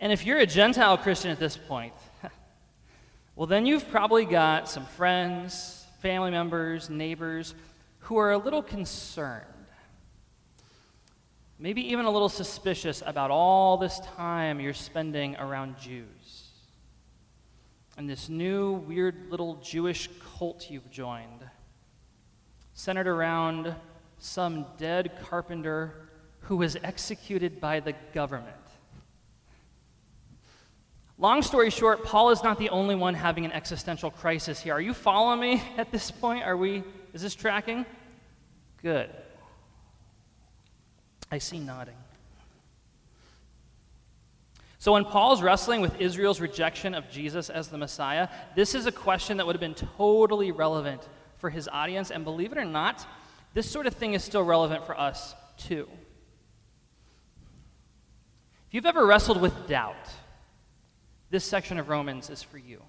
And 0.00 0.12
if 0.12 0.26
you're 0.26 0.38
a 0.38 0.46
Gentile 0.46 0.98
Christian 0.98 1.30
at 1.30 1.38
this 1.38 1.56
point, 1.56 1.92
well, 3.36 3.46
then 3.46 3.66
you've 3.66 3.88
probably 3.90 4.24
got 4.24 4.68
some 4.68 4.84
friends, 4.84 5.84
family 6.00 6.30
members, 6.30 6.90
neighbors 6.90 7.54
who 8.00 8.16
are 8.18 8.32
a 8.32 8.38
little 8.38 8.62
concerned, 8.62 9.44
maybe 11.58 11.90
even 11.92 12.04
a 12.04 12.10
little 12.10 12.28
suspicious 12.28 13.02
about 13.04 13.30
all 13.30 13.76
this 13.78 14.00
time 14.16 14.60
you're 14.60 14.74
spending 14.74 15.36
around 15.36 15.78
Jews 15.78 16.06
and 17.96 18.08
this 18.08 18.28
new 18.28 18.72
weird 18.72 19.30
little 19.30 19.54
Jewish 19.56 20.10
cult 20.38 20.70
you've 20.70 20.90
joined, 20.90 21.48
centered 22.76 23.08
around 23.08 23.74
some 24.18 24.66
dead 24.76 25.10
carpenter 25.24 26.08
who 26.40 26.58
was 26.58 26.76
executed 26.84 27.58
by 27.58 27.80
the 27.80 27.94
government. 28.12 28.54
Long 31.18 31.40
story 31.40 31.70
short, 31.70 32.04
Paul 32.04 32.28
is 32.30 32.42
not 32.42 32.58
the 32.58 32.68
only 32.68 32.94
one 32.94 33.14
having 33.14 33.46
an 33.46 33.52
existential 33.52 34.10
crisis 34.10 34.60
here. 34.60 34.74
Are 34.74 34.80
you 34.80 34.92
following 34.92 35.40
me 35.40 35.62
at 35.78 35.90
this 35.90 36.10
point? 36.10 36.44
Are 36.44 36.56
we 36.56 36.84
is 37.14 37.22
this 37.22 37.34
tracking? 37.34 37.86
Good. 38.82 39.08
I 41.32 41.38
see 41.38 41.58
nodding. 41.58 41.96
So, 44.78 44.92
when 44.92 45.06
Paul's 45.06 45.40
wrestling 45.40 45.80
with 45.80 45.98
Israel's 45.98 46.40
rejection 46.40 46.94
of 46.94 47.10
Jesus 47.10 47.48
as 47.48 47.68
the 47.68 47.78
Messiah, 47.78 48.28
this 48.54 48.74
is 48.74 48.84
a 48.84 48.92
question 48.92 49.38
that 49.38 49.46
would 49.46 49.56
have 49.56 49.60
been 49.60 49.74
totally 49.74 50.52
relevant 50.52 51.08
for 51.38 51.50
his 51.50 51.68
audience. 51.68 52.10
And 52.10 52.24
believe 52.24 52.52
it 52.52 52.58
or 52.58 52.64
not, 52.64 53.06
this 53.54 53.70
sort 53.70 53.86
of 53.86 53.94
thing 53.94 54.14
is 54.14 54.22
still 54.22 54.42
relevant 54.42 54.86
for 54.86 54.98
us, 54.98 55.34
too. 55.56 55.88
If 58.68 58.74
you've 58.74 58.86
ever 58.86 59.06
wrestled 59.06 59.40
with 59.40 59.66
doubt, 59.66 59.94
this 61.30 61.44
section 61.44 61.78
of 61.78 61.88
Romans 61.88 62.30
is 62.30 62.42
for 62.42 62.58
you. 62.58 62.82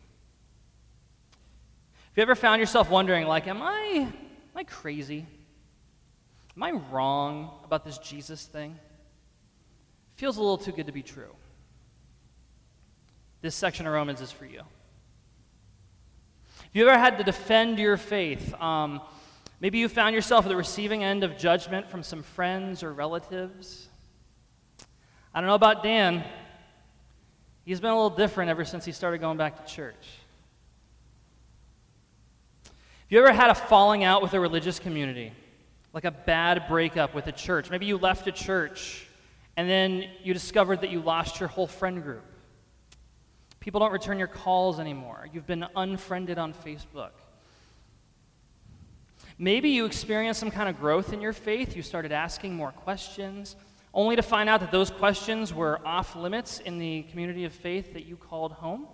If 2.11 2.17
you 2.17 2.23
ever 2.23 2.35
found 2.35 2.59
yourself 2.59 2.89
wondering, 2.89 3.27
like, 3.27 3.47
am 3.47 3.61
I, 3.61 4.07
am 4.07 4.13
I 4.55 4.63
crazy? 4.63 5.25
Am 6.55 6.63
I 6.63 6.71
wrong 6.71 7.51
about 7.63 7.85
this 7.85 7.99
Jesus 7.99 8.45
thing? 8.45 8.77
Feels 10.15 10.37
a 10.37 10.41
little 10.41 10.57
too 10.57 10.71
good 10.71 10.87
to 10.87 10.91
be 10.91 11.03
true. 11.03 11.35
This 13.41 13.53
section 13.53 13.85
of 13.85 13.93
Romans 13.93 14.19
is 14.19 14.31
for 14.31 14.45
you. 14.45 14.61
If 16.69 16.75
you 16.75 16.87
ever 16.87 16.99
had 16.99 17.17
to 17.17 17.23
defend 17.23 17.79
your 17.79 17.95
faith, 17.97 18.53
um, 18.61 19.01
maybe 19.61 19.77
you 19.77 19.87
found 19.87 20.13
yourself 20.13 20.45
at 20.45 20.49
the 20.49 20.55
receiving 20.55 21.03
end 21.03 21.23
of 21.23 21.37
judgment 21.37 21.87
from 21.87 22.03
some 22.03 22.23
friends 22.23 22.83
or 22.83 22.93
relatives. 22.93 23.87
I 25.33 25.39
don't 25.39 25.47
know 25.47 25.55
about 25.55 25.81
Dan. 25.81 26.23
He's 27.63 27.79
been 27.79 27.91
a 27.91 27.95
little 27.95 28.15
different 28.15 28.49
ever 28.49 28.65
since 28.65 28.83
he 28.83 28.91
started 28.91 29.19
going 29.19 29.37
back 29.37 29.65
to 29.65 29.73
church. 29.73 29.95
Have 32.63 33.11
you 33.11 33.19
ever 33.19 33.31
had 33.31 33.49
a 33.49 33.55
falling 33.55 34.03
out 34.03 34.21
with 34.21 34.33
a 34.33 34.39
religious 34.39 34.79
community? 34.79 35.31
Like 35.93 36.03
a 36.03 36.11
bad 36.11 36.67
breakup 36.67 37.15
with 37.15 37.27
a 37.27 37.31
church? 37.31 37.69
Maybe 37.69 37.85
you 37.85 37.97
left 37.97 38.27
a 38.27 38.31
church 38.33 39.07
and 39.55 39.69
then 39.69 40.09
you 40.21 40.33
discovered 40.33 40.81
that 40.81 40.89
you 40.89 40.99
lost 40.99 41.39
your 41.39 41.47
whole 41.47 41.67
friend 41.67 42.03
group. 42.03 42.25
People 43.59 43.79
don't 43.79 43.91
return 43.91 44.17
your 44.17 44.27
calls 44.27 44.79
anymore. 44.79 45.27
You've 45.33 45.47
been 45.47 45.65
unfriended 45.75 46.37
on 46.37 46.53
Facebook. 46.53 47.11
Maybe 49.39 49.69
you 49.69 49.85
experienced 49.85 50.39
some 50.39 50.51
kind 50.51 50.67
of 50.69 50.79
growth 50.79 51.13
in 51.13 51.21
your 51.21 51.33
faith. 51.33 51.75
You 51.75 51.81
started 51.81 52.11
asking 52.11 52.55
more 52.55 52.71
questions 52.71 53.55
only 53.93 54.15
to 54.15 54.21
find 54.21 54.47
out 54.47 54.59
that 54.59 54.71
those 54.71 54.91
questions 54.91 55.53
were 55.53 55.79
off 55.85 56.15
limits 56.15 56.59
in 56.59 56.77
the 56.77 57.03
community 57.03 57.45
of 57.45 57.53
faith 57.53 57.93
that 57.93 58.05
you 58.05 58.15
called 58.15 58.51
home? 58.51 58.87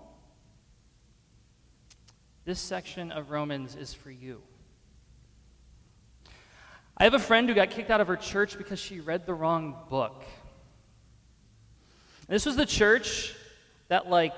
This 2.45 2.59
section 2.59 3.11
of 3.11 3.29
Romans 3.29 3.75
is 3.75 3.93
for 3.93 4.11
you. 4.11 4.41
I 6.97 7.05
have 7.05 7.13
a 7.13 7.19
friend 7.19 7.49
who 7.49 7.55
got 7.55 7.71
kicked 7.71 7.89
out 7.89 8.01
of 8.01 8.07
her 8.07 8.15
church 8.15 8.57
because 8.57 8.79
she 8.79 8.99
read 8.99 9.25
the 9.25 9.33
wrong 9.33 9.75
book. 9.89 10.23
This 12.27 12.45
was 12.45 12.55
the 12.55 12.65
church 12.65 13.33
that, 13.87 14.09
like, 14.09 14.33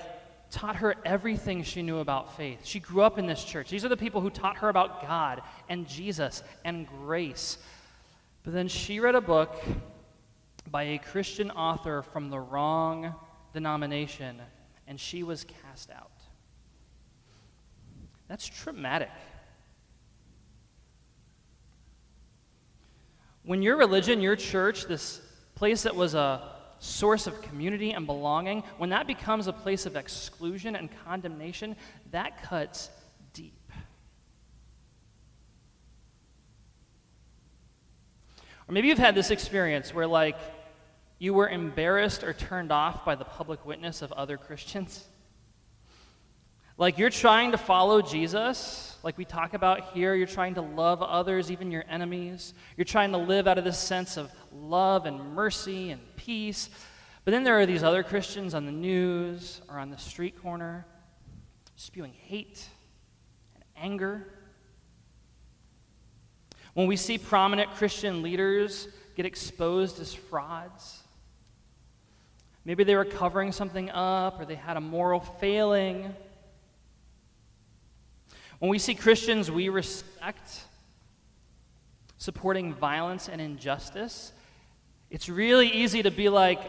taught 0.50 0.76
her 0.76 0.94
everything 1.04 1.62
she 1.62 1.82
knew 1.82 1.98
about 1.98 2.36
faith. 2.36 2.60
She 2.64 2.80
grew 2.80 3.02
up 3.02 3.18
in 3.18 3.26
this 3.26 3.44
church. 3.44 3.68
These 3.70 3.84
are 3.84 3.88
the 3.88 3.96
people 3.96 4.20
who 4.20 4.30
taught 4.30 4.58
her 4.58 4.68
about 4.68 5.02
God 5.02 5.42
and 5.68 5.88
Jesus 5.88 6.42
and 6.64 6.86
grace. 6.86 7.58
But 8.42 8.52
then 8.52 8.68
she 8.68 9.00
read 9.00 9.14
a 9.14 9.20
book 9.20 9.60
by 10.70 10.84
a 10.84 10.98
Christian 10.98 11.50
author 11.50 12.02
from 12.02 12.30
the 12.30 12.38
wrong 12.38 13.14
denomination, 13.52 14.40
and 14.86 14.98
she 15.00 15.22
was 15.22 15.44
cast 15.44 15.90
out. 15.90 16.10
That's 18.28 18.46
traumatic. 18.46 19.10
When 23.44 23.62
your 23.62 23.76
religion, 23.76 24.20
your 24.20 24.34
church, 24.34 24.86
this 24.86 25.20
place 25.54 25.84
that 25.84 25.94
was 25.94 26.14
a 26.14 26.55
source 26.78 27.26
of 27.26 27.40
community 27.42 27.92
and 27.92 28.06
belonging, 28.06 28.62
when 28.78 28.90
that 28.90 29.06
becomes 29.06 29.46
a 29.46 29.52
place 29.52 29.86
of 29.86 29.96
exclusion 29.96 30.76
and 30.76 30.90
condemnation, 31.04 31.76
that 32.10 32.42
cuts 32.42 32.90
deep. 33.32 33.52
Or 38.68 38.72
maybe 38.72 38.88
you've 38.88 38.98
had 38.98 39.14
this 39.14 39.30
experience 39.30 39.94
where, 39.94 40.06
like, 40.06 40.36
you 41.18 41.32
were 41.32 41.48
embarrassed 41.48 42.22
or 42.22 42.32
turned 42.32 42.72
off 42.72 43.04
by 43.04 43.14
the 43.14 43.24
public 43.24 43.64
witness 43.64 44.02
of 44.02 44.12
other 44.12 44.36
Christians? 44.36 45.06
Like 46.78 46.98
you're 46.98 47.10
trying 47.10 47.52
to 47.52 47.58
follow 47.58 48.02
Jesus, 48.02 48.98
like 49.02 49.16
we 49.16 49.24
talk 49.24 49.54
about 49.54 49.92
here, 49.94 50.14
you're 50.14 50.26
trying 50.26 50.54
to 50.54 50.60
love 50.60 51.02
others, 51.02 51.50
even 51.50 51.70
your 51.70 51.84
enemies. 51.88 52.52
You're 52.76 52.84
trying 52.84 53.12
to 53.12 53.18
live 53.18 53.46
out 53.46 53.56
of 53.56 53.64
this 53.64 53.78
sense 53.78 54.16
of 54.16 54.30
love 54.52 55.06
and 55.06 55.34
mercy 55.34 55.90
and 55.90 56.00
peace. 56.16 56.68
But 57.24 57.30
then 57.30 57.44
there 57.44 57.58
are 57.58 57.66
these 57.66 57.82
other 57.82 58.02
Christians 58.02 58.52
on 58.52 58.66
the 58.66 58.72
news 58.72 59.62
or 59.68 59.78
on 59.78 59.90
the 59.90 59.96
street 59.98 60.40
corner 60.42 60.86
spewing 61.76 62.12
hate 62.12 62.66
and 63.54 63.64
anger. 63.76 64.26
When 66.74 66.86
we 66.86 66.96
see 66.96 67.16
prominent 67.16 67.70
Christian 67.74 68.22
leaders 68.22 68.88
get 69.14 69.24
exposed 69.24 69.98
as 69.98 70.12
frauds, 70.12 71.02
Maybe 72.66 72.82
they 72.82 72.96
were 72.96 73.04
covering 73.04 73.52
something 73.52 73.90
up 73.90 74.40
or 74.40 74.44
they 74.44 74.56
had 74.56 74.76
a 74.76 74.80
moral 74.80 75.20
failing. 75.20 76.12
When 78.58 78.70
we 78.70 78.78
see 78.78 78.94
Christians 78.94 79.50
we 79.50 79.68
respect 79.68 80.62
supporting 82.18 82.72
violence 82.72 83.28
and 83.28 83.40
injustice, 83.40 84.32
it's 85.10 85.28
really 85.28 85.68
easy 85.68 86.02
to 86.02 86.10
be 86.10 86.28
like, 86.28 86.60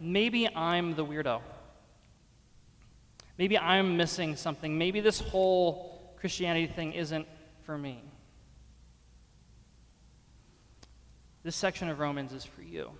maybe 0.00 0.48
I'm 0.54 0.94
the 0.94 1.04
weirdo. 1.04 1.40
Maybe 3.38 3.58
I'm 3.58 3.96
missing 3.96 4.36
something. 4.36 4.78
Maybe 4.78 5.00
this 5.00 5.20
whole 5.20 6.14
Christianity 6.18 6.68
thing 6.68 6.92
isn't 6.92 7.26
for 7.64 7.76
me. 7.76 8.02
This 11.42 11.56
section 11.56 11.88
of 11.88 11.98
Romans 11.98 12.32
is 12.32 12.44
for 12.44 12.62
you. 12.62 12.90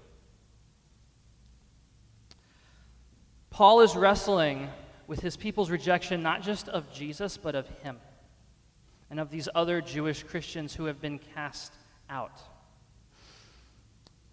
Paul 3.51 3.83
is 3.83 3.95
wrestling 3.95 4.69
with 5.07 5.21
his 5.21 5.37
people's 5.37 5.71
rejection 5.71 6.23
not 6.23 6.43
just 6.43 6.69
of 6.69 6.93
Jesus, 6.93 7.37
but 7.37 7.55
of 7.55 7.69
him 7.83 7.99
and 9.13 9.21
of 9.21 9.31
these 9.31 9.47
other 9.55 9.83
Jewish 9.83 10.23
Christians 10.23 10.75
who 10.75 10.87
have 10.87 10.99
been 10.99 11.19
cast 11.19 11.75
out. 12.09 12.41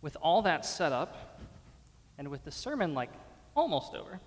With 0.02 0.15
all 0.22 0.42
that 0.44 0.65
set 0.65 0.94
up, 0.94 1.42
and 2.18 2.30
with 2.30 2.46
the 2.46 2.52
sermon 2.52 2.94
like 2.94 3.10
almost 3.56 3.94
over, 3.94 4.22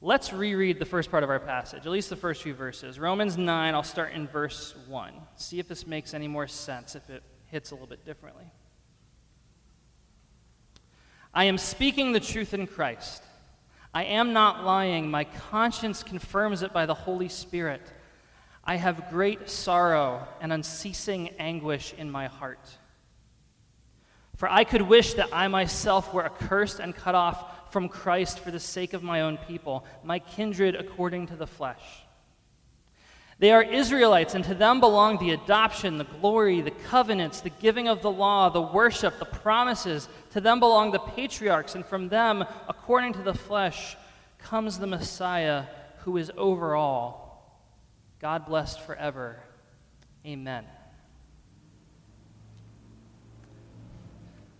Let's 0.00 0.32
reread 0.32 0.78
the 0.78 0.84
first 0.84 1.10
part 1.10 1.24
of 1.24 1.30
our 1.30 1.40
passage, 1.40 1.84
at 1.84 1.90
least 1.90 2.08
the 2.08 2.14
first 2.14 2.44
few 2.44 2.54
verses. 2.54 3.00
Romans 3.00 3.36
9, 3.36 3.74
I'll 3.74 3.82
start 3.82 4.12
in 4.12 4.28
verse 4.28 4.76
1. 4.86 5.12
See 5.34 5.58
if 5.58 5.66
this 5.66 5.88
makes 5.88 6.14
any 6.14 6.28
more 6.28 6.46
sense, 6.46 6.94
if 6.94 7.10
it 7.10 7.24
hits 7.46 7.72
a 7.72 7.74
little 7.74 7.88
bit 7.88 8.04
differently. 8.04 8.44
I 11.34 11.44
am 11.44 11.58
speaking 11.58 12.12
the 12.12 12.20
truth 12.20 12.54
in 12.54 12.68
Christ. 12.68 13.24
I 13.92 14.04
am 14.04 14.32
not 14.32 14.64
lying. 14.64 15.10
My 15.10 15.24
conscience 15.24 16.04
confirms 16.04 16.62
it 16.62 16.72
by 16.72 16.86
the 16.86 16.94
Holy 16.94 17.28
Spirit. 17.28 17.82
I 18.68 18.76
have 18.76 19.08
great 19.08 19.48
sorrow 19.48 20.28
and 20.42 20.52
unceasing 20.52 21.30
anguish 21.38 21.94
in 21.96 22.10
my 22.10 22.26
heart. 22.26 22.60
For 24.36 24.46
I 24.46 24.64
could 24.64 24.82
wish 24.82 25.14
that 25.14 25.30
I 25.32 25.48
myself 25.48 26.12
were 26.12 26.22
accursed 26.22 26.78
and 26.78 26.94
cut 26.94 27.14
off 27.14 27.72
from 27.72 27.88
Christ 27.88 28.40
for 28.40 28.50
the 28.50 28.60
sake 28.60 28.92
of 28.92 29.02
my 29.02 29.22
own 29.22 29.38
people, 29.38 29.86
my 30.04 30.18
kindred 30.18 30.74
according 30.74 31.28
to 31.28 31.36
the 31.36 31.46
flesh. 31.46 31.80
They 33.38 33.52
are 33.52 33.62
Israelites, 33.62 34.34
and 34.34 34.44
to 34.44 34.54
them 34.54 34.80
belong 34.80 35.16
the 35.16 35.30
adoption, 35.30 35.96
the 35.96 36.04
glory, 36.04 36.60
the 36.60 36.70
covenants, 36.70 37.40
the 37.40 37.48
giving 37.48 37.88
of 37.88 38.02
the 38.02 38.10
law, 38.10 38.50
the 38.50 38.60
worship, 38.60 39.18
the 39.18 39.24
promises. 39.24 40.10
To 40.32 40.42
them 40.42 40.60
belong 40.60 40.90
the 40.90 40.98
patriarchs, 40.98 41.74
and 41.74 41.86
from 41.86 42.10
them, 42.10 42.44
according 42.68 43.14
to 43.14 43.22
the 43.22 43.32
flesh, 43.32 43.96
comes 44.38 44.78
the 44.78 44.86
Messiah 44.86 45.64
who 46.00 46.18
is 46.18 46.30
over 46.36 46.74
all. 46.74 47.27
God 48.20 48.46
blessed 48.46 48.80
forever. 48.80 49.38
Amen. 50.26 50.64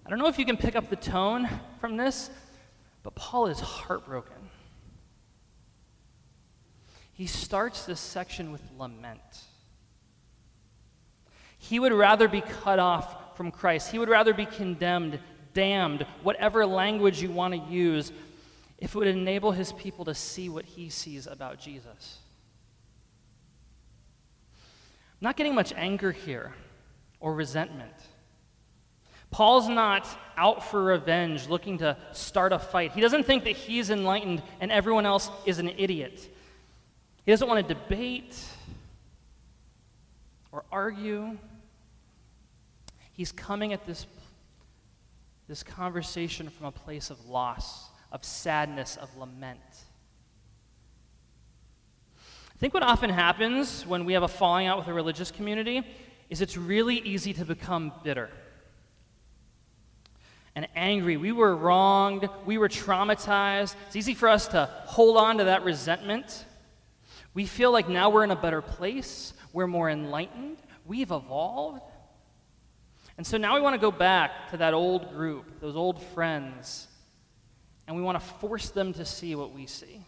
I 0.06 0.10
don't 0.10 0.18
know 0.18 0.28
if 0.28 0.38
you 0.38 0.46
can 0.46 0.56
pick 0.56 0.76
up 0.76 0.88
the 0.88 0.96
tone 0.96 1.48
from 1.80 1.96
this, 1.96 2.30
but 3.02 3.14
Paul 3.14 3.48
is 3.48 3.60
heartbroken. 3.60 4.36
He 7.12 7.26
starts 7.26 7.84
this 7.84 8.00
section 8.00 8.52
with 8.52 8.62
lament. 8.78 9.42
He 11.58 11.80
would 11.80 11.92
rather 11.92 12.28
be 12.28 12.40
cut 12.40 12.78
off 12.78 13.36
from 13.36 13.50
Christ. 13.50 13.90
He 13.90 13.98
would 13.98 14.08
rather 14.08 14.32
be 14.32 14.46
condemned, 14.46 15.18
damned, 15.52 16.06
whatever 16.22 16.64
language 16.64 17.20
you 17.20 17.30
want 17.30 17.54
to 17.54 17.70
use, 17.70 18.12
if 18.78 18.94
it 18.94 18.98
would 18.98 19.08
enable 19.08 19.50
his 19.50 19.72
people 19.72 20.04
to 20.04 20.14
see 20.14 20.48
what 20.48 20.64
he 20.64 20.88
sees 20.88 21.26
about 21.26 21.58
Jesus. 21.58 22.18
Not 25.20 25.36
getting 25.36 25.54
much 25.54 25.72
anger 25.76 26.12
here 26.12 26.52
or 27.20 27.34
resentment. 27.34 27.92
Paul's 29.30 29.68
not 29.68 30.06
out 30.36 30.70
for 30.70 30.82
revenge, 30.82 31.48
looking 31.48 31.78
to 31.78 31.96
start 32.12 32.52
a 32.52 32.58
fight. 32.58 32.92
He 32.92 33.00
doesn't 33.00 33.24
think 33.24 33.44
that 33.44 33.56
he's 33.56 33.90
enlightened 33.90 34.42
and 34.60 34.72
everyone 34.72 35.04
else 35.04 35.30
is 35.44 35.58
an 35.58 35.68
idiot. 35.76 36.28
He 37.24 37.32
doesn't 37.32 37.46
want 37.46 37.66
to 37.66 37.74
debate 37.74 38.42
or 40.50 40.64
argue. 40.72 41.36
He's 43.12 43.32
coming 43.32 43.72
at 43.72 43.84
this, 43.84 44.06
this 45.46 45.62
conversation 45.62 46.48
from 46.48 46.66
a 46.66 46.72
place 46.72 47.10
of 47.10 47.28
loss, 47.28 47.88
of 48.12 48.24
sadness, 48.24 48.96
of 48.96 49.14
lament. 49.16 49.58
I 52.58 52.60
think 52.60 52.74
what 52.74 52.82
often 52.82 53.08
happens 53.08 53.86
when 53.86 54.04
we 54.04 54.14
have 54.14 54.24
a 54.24 54.28
falling 54.28 54.66
out 54.66 54.78
with 54.78 54.88
a 54.88 54.92
religious 54.92 55.30
community 55.30 55.86
is 56.28 56.40
it's 56.40 56.56
really 56.56 56.96
easy 56.96 57.32
to 57.34 57.44
become 57.44 57.92
bitter 58.02 58.30
and 60.56 60.66
angry. 60.74 61.16
We 61.16 61.30
were 61.30 61.54
wronged. 61.54 62.28
We 62.46 62.58
were 62.58 62.68
traumatized. 62.68 63.76
It's 63.86 63.94
easy 63.94 64.12
for 64.12 64.28
us 64.28 64.48
to 64.48 64.68
hold 64.86 65.16
on 65.16 65.38
to 65.38 65.44
that 65.44 65.62
resentment. 65.62 66.44
We 67.32 67.46
feel 67.46 67.70
like 67.70 67.88
now 67.88 68.10
we're 68.10 68.24
in 68.24 68.32
a 68.32 68.36
better 68.36 68.60
place. 68.60 69.34
We're 69.52 69.68
more 69.68 69.88
enlightened. 69.88 70.56
We've 70.84 71.12
evolved. 71.12 71.82
And 73.16 73.24
so 73.24 73.36
now 73.36 73.54
we 73.54 73.60
want 73.60 73.74
to 73.74 73.80
go 73.80 73.92
back 73.92 74.50
to 74.50 74.56
that 74.56 74.74
old 74.74 75.12
group, 75.12 75.60
those 75.60 75.76
old 75.76 76.02
friends, 76.02 76.88
and 77.86 77.96
we 77.96 78.02
want 78.02 78.18
to 78.18 78.26
force 78.40 78.70
them 78.70 78.92
to 78.94 79.04
see 79.04 79.36
what 79.36 79.54
we 79.54 79.66
see. 79.66 80.04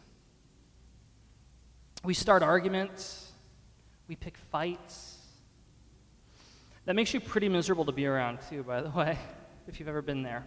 We 2.02 2.14
start 2.14 2.42
arguments, 2.42 3.30
we 4.08 4.16
pick 4.16 4.38
fights. 4.50 5.18
That 6.86 6.96
makes 6.96 7.12
you 7.12 7.20
pretty 7.20 7.50
miserable 7.50 7.84
to 7.84 7.92
be 7.92 8.06
around, 8.06 8.38
too, 8.48 8.62
by 8.62 8.80
the 8.80 8.88
way 8.98 9.18
if 9.68 9.78
you've 9.78 9.88
ever 9.88 10.00
been 10.00 10.22
there. 10.22 10.46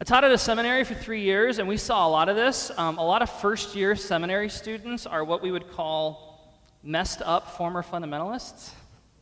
I 0.00 0.04
taught 0.04 0.24
at 0.24 0.32
a 0.32 0.38
seminary 0.38 0.84
for 0.84 0.94
three 0.94 1.20
years, 1.20 1.58
and 1.58 1.68
we 1.68 1.76
saw 1.76 2.06
a 2.06 2.10
lot 2.10 2.30
of 2.30 2.36
this. 2.36 2.70
Um, 2.78 2.96
a 2.96 3.04
lot 3.04 3.20
of 3.20 3.28
first 3.28 3.76
year 3.76 3.94
seminary 3.94 4.48
students 4.48 5.04
are 5.04 5.22
what 5.22 5.42
we 5.42 5.50
would 5.50 5.70
call 5.70 6.58
messed 6.82 7.20
up 7.22 7.56
former 7.58 7.82
fundamentalists. 7.82 8.70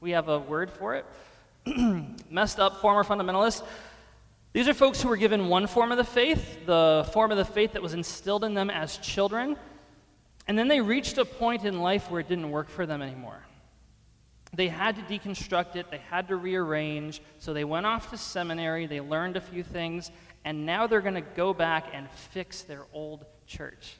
We 0.00 0.12
have 0.12 0.28
a 0.28 0.38
word 0.38 0.70
for 0.70 0.94
it 0.94 1.06
messed 2.30 2.60
up 2.60 2.80
former 2.80 3.02
fundamentalists. 3.02 3.64
These 4.52 4.68
are 4.68 4.74
folks 4.74 5.02
who 5.02 5.08
were 5.08 5.16
given 5.16 5.48
one 5.48 5.66
form 5.66 5.90
of 5.90 5.98
the 5.98 6.04
faith, 6.04 6.66
the 6.66 7.08
form 7.12 7.32
of 7.32 7.36
the 7.36 7.44
faith 7.44 7.72
that 7.72 7.82
was 7.82 7.94
instilled 7.94 8.44
in 8.44 8.54
them 8.54 8.70
as 8.70 8.98
children, 8.98 9.56
and 10.46 10.58
then 10.58 10.68
they 10.68 10.80
reached 10.80 11.18
a 11.18 11.24
point 11.24 11.64
in 11.64 11.80
life 11.80 12.10
where 12.10 12.20
it 12.20 12.28
didn't 12.28 12.50
work 12.50 12.68
for 12.68 12.86
them 12.86 13.02
anymore. 13.02 13.40
They 14.52 14.68
had 14.68 14.96
to 14.96 15.02
deconstruct 15.02 15.76
it, 15.76 15.90
they 15.90 16.00
had 16.10 16.28
to 16.28 16.36
rearrange. 16.36 17.20
So 17.38 17.52
they 17.52 17.64
went 17.64 17.86
off 17.86 18.10
to 18.10 18.16
seminary, 18.16 18.86
they 18.86 19.00
learned 19.00 19.36
a 19.36 19.40
few 19.40 19.62
things, 19.62 20.10
and 20.44 20.66
now 20.66 20.86
they're 20.86 21.00
going 21.00 21.14
to 21.14 21.20
go 21.20 21.54
back 21.54 21.86
and 21.92 22.10
fix 22.10 22.62
their 22.62 22.84
old 22.92 23.24
church. 23.46 23.96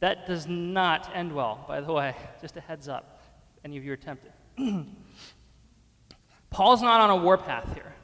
That 0.00 0.26
does 0.26 0.48
not 0.48 1.10
end 1.14 1.32
well, 1.32 1.64
by 1.68 1.80
the 1.80 1.92
way. 1.92 2.14
Just 2.40 2.56
a 2.56 2.60
heads 2.60 2.88
up. 2.88 3.20
Any 3.64 3.78
of 3.78 3.84
you 3.84 3.92
are 3.92 3.96
tempted. 3.96 4.32
Paul's 6.50 6.82
not 6.82 7.00
on 7.00 7.10
a 7.10 7.16
warpath 7.16 7.72
here. 7.74 7.94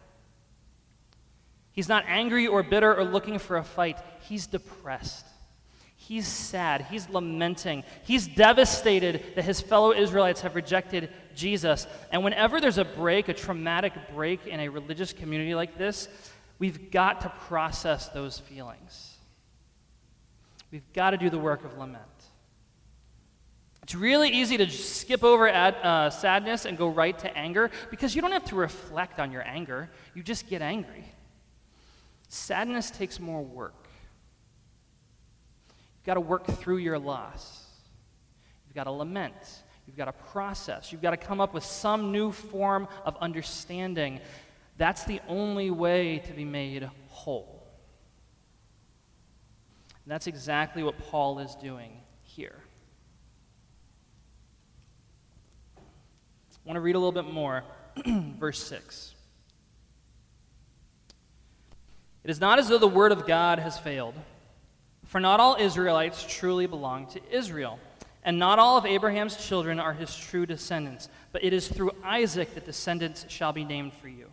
He's 1.73 1.89
not 1.89 2.05
angry 2.07 2.47
or 2.47 2.63
bitter 2.63 2.95
or 2.95 3.05
looking 3.05 3.39
for 3.39 3.57
a 3.57 3.65
fight. 3.65 3.99
He's 4.23 4.47
depressed. 4.47 5.27
He's 6.09 6.27
sad. 6.27 6.87
He's 6.91 7.07
lamenting. 7.11 7.85
He's 8.03 8.27
devastated 8.27 9.23
that 9.35 9.45
his 9.45 9.61
fellow 9.61 9.93
Israelites 9.93 10.41
have 10.41 10.55
rejected 10.55 11.11
Jesus. 11.35 11.87
And 12.11 12.25
whenever 12.25 12.63
there's 12.63 12.79
a 12.79 12.85
break, 12.87 13.29
a 13.29 13.35
traumatic 13.35 13.93
break 14.15 14.47
in 14.47 14.59
a 14.59 14.71
religious 14.71 15.13
community 15.13 15.55
like 15.55 15.77
this, 15.77 16.09
we've 16.59 16.91
got 16.91 17.21
to 17.21 17.29
process 17.41 18.09
those 18.09 18.39
feelings. 18.39 19.19
We've 20.71 20.91
got 20.95 21.11
to 21.11 21.19
do 21.19 21.29
the 21.29 21.39
work 21.39 21.63
of 21.67 21.77
lament. 21.77 22.01
It's 23.83 23.95
really 23.95 24.31
easy 24.31 24.57
to 24.57 24.71
skip 24.71 25.23
over 25.23 25.47
uh, 25.47 26.09
sadness 26.09 26.65
and 26.65 26.79
go 26.79 26.89
right 26.89 27.19
to 27.19 27.37
anger 27.37 27.71
because 27.91 28.17
you 28.17 28.23
don't 28.23 28.33
have 28.33 28.47
to 28.47 28.57
reflect 28.57 29.21
on 29.21 29.31
your 29.31 29.47
anger, 29.47 29.91
you 30.15 30.23
just 30.23 30.49
get 30.49 30.63
angry. 30.63 31.05
Sadness 32.31 32.91
takes 32.91 33.21
more 33.21 33.43
work 33.43 33.88
got 36.09 36.15
to 36.15 36.21
work 36.23 36.47
through 36.47 36.79
your 36.79 36.99
loss. 36.99 37.67
You've 38.67 38.75
got 38.75 38.85
to 38.85 38.91
lament. 38.91 39.35
You've 39.87 39.99
got 39.99 40.07
to 40.07 40.13
process. 40.13 40.91
You've 40.91 41.03
got 41.03 41.11
to 41.11 41.19
come 41.19 41.39
up 41.39 41.53
with 41.53 41.65
some 41.65 42.13
new 42.13 42.33
form 42.33 42.89
of 43.05 43.15
understanding. 43.21 44.21
That's 44.79 45.05
the 45.05 45.21
only 45.29 45.71
way 45.71 46.21
to 46.21 46.33
be 46.33 46.47
made 46.47 46.89
whole. 47.09 47.67
And 50.05 50.11
that's 50.11 50.27
exactly 50.27 50.83
what 50.83 50.99
Paul 50.99 51.41
is 51.41 51.55
doing 51.57 52.01
here. 52.23 52.57
I 55.77 55.81
want 56.65 56.77
to 56.77 56.81
read 56.81 56.95
a 56.95 56.99
little 56.99 57.13
bit 57.13 57.31
more. 57.31 57.65
Verse 58.07 58.63
6. 58.63 59.15
It 62.25 62.31
is 62.31 62.41
not 62.41 62.59
as 62.59 62.69
though 62.69 62.79
the 62.79 62.89
word 62.89 63.13
of 63.13 63.27
God 63.27 63.59
has 63.59 63.79
failed. 63.79 64.15
For 65.09 65.21
not 65.21 65.41
all 65.41 65.57
Israelites 65.59 66.25
truly 66.29 66.67
belong 66.67 67.07
to 67.09 67.21
Israel, 67.31 67.79
and 68.23 68.39
not 68.39 68.59
all 68.59 68.77
of 68.77 68.85
Abraham's 68.85 69.37
children 69.37 69.81
are 69.81 69.95
his 69.95 70.15
true 70.15 70.45
descendants, 70.45 71.09
but 71.33 71.43
it 71.43 71.55
is 71.55 71.67
through 71.67 71.93
Isaac 72.05 72.55
that 72.55 72.67
descendants 72.67 73.25
shall 73.29 73.55
be 73.55 73.65
named 73.65 73.95
for 73.95 74.09
you. 74.09 74.27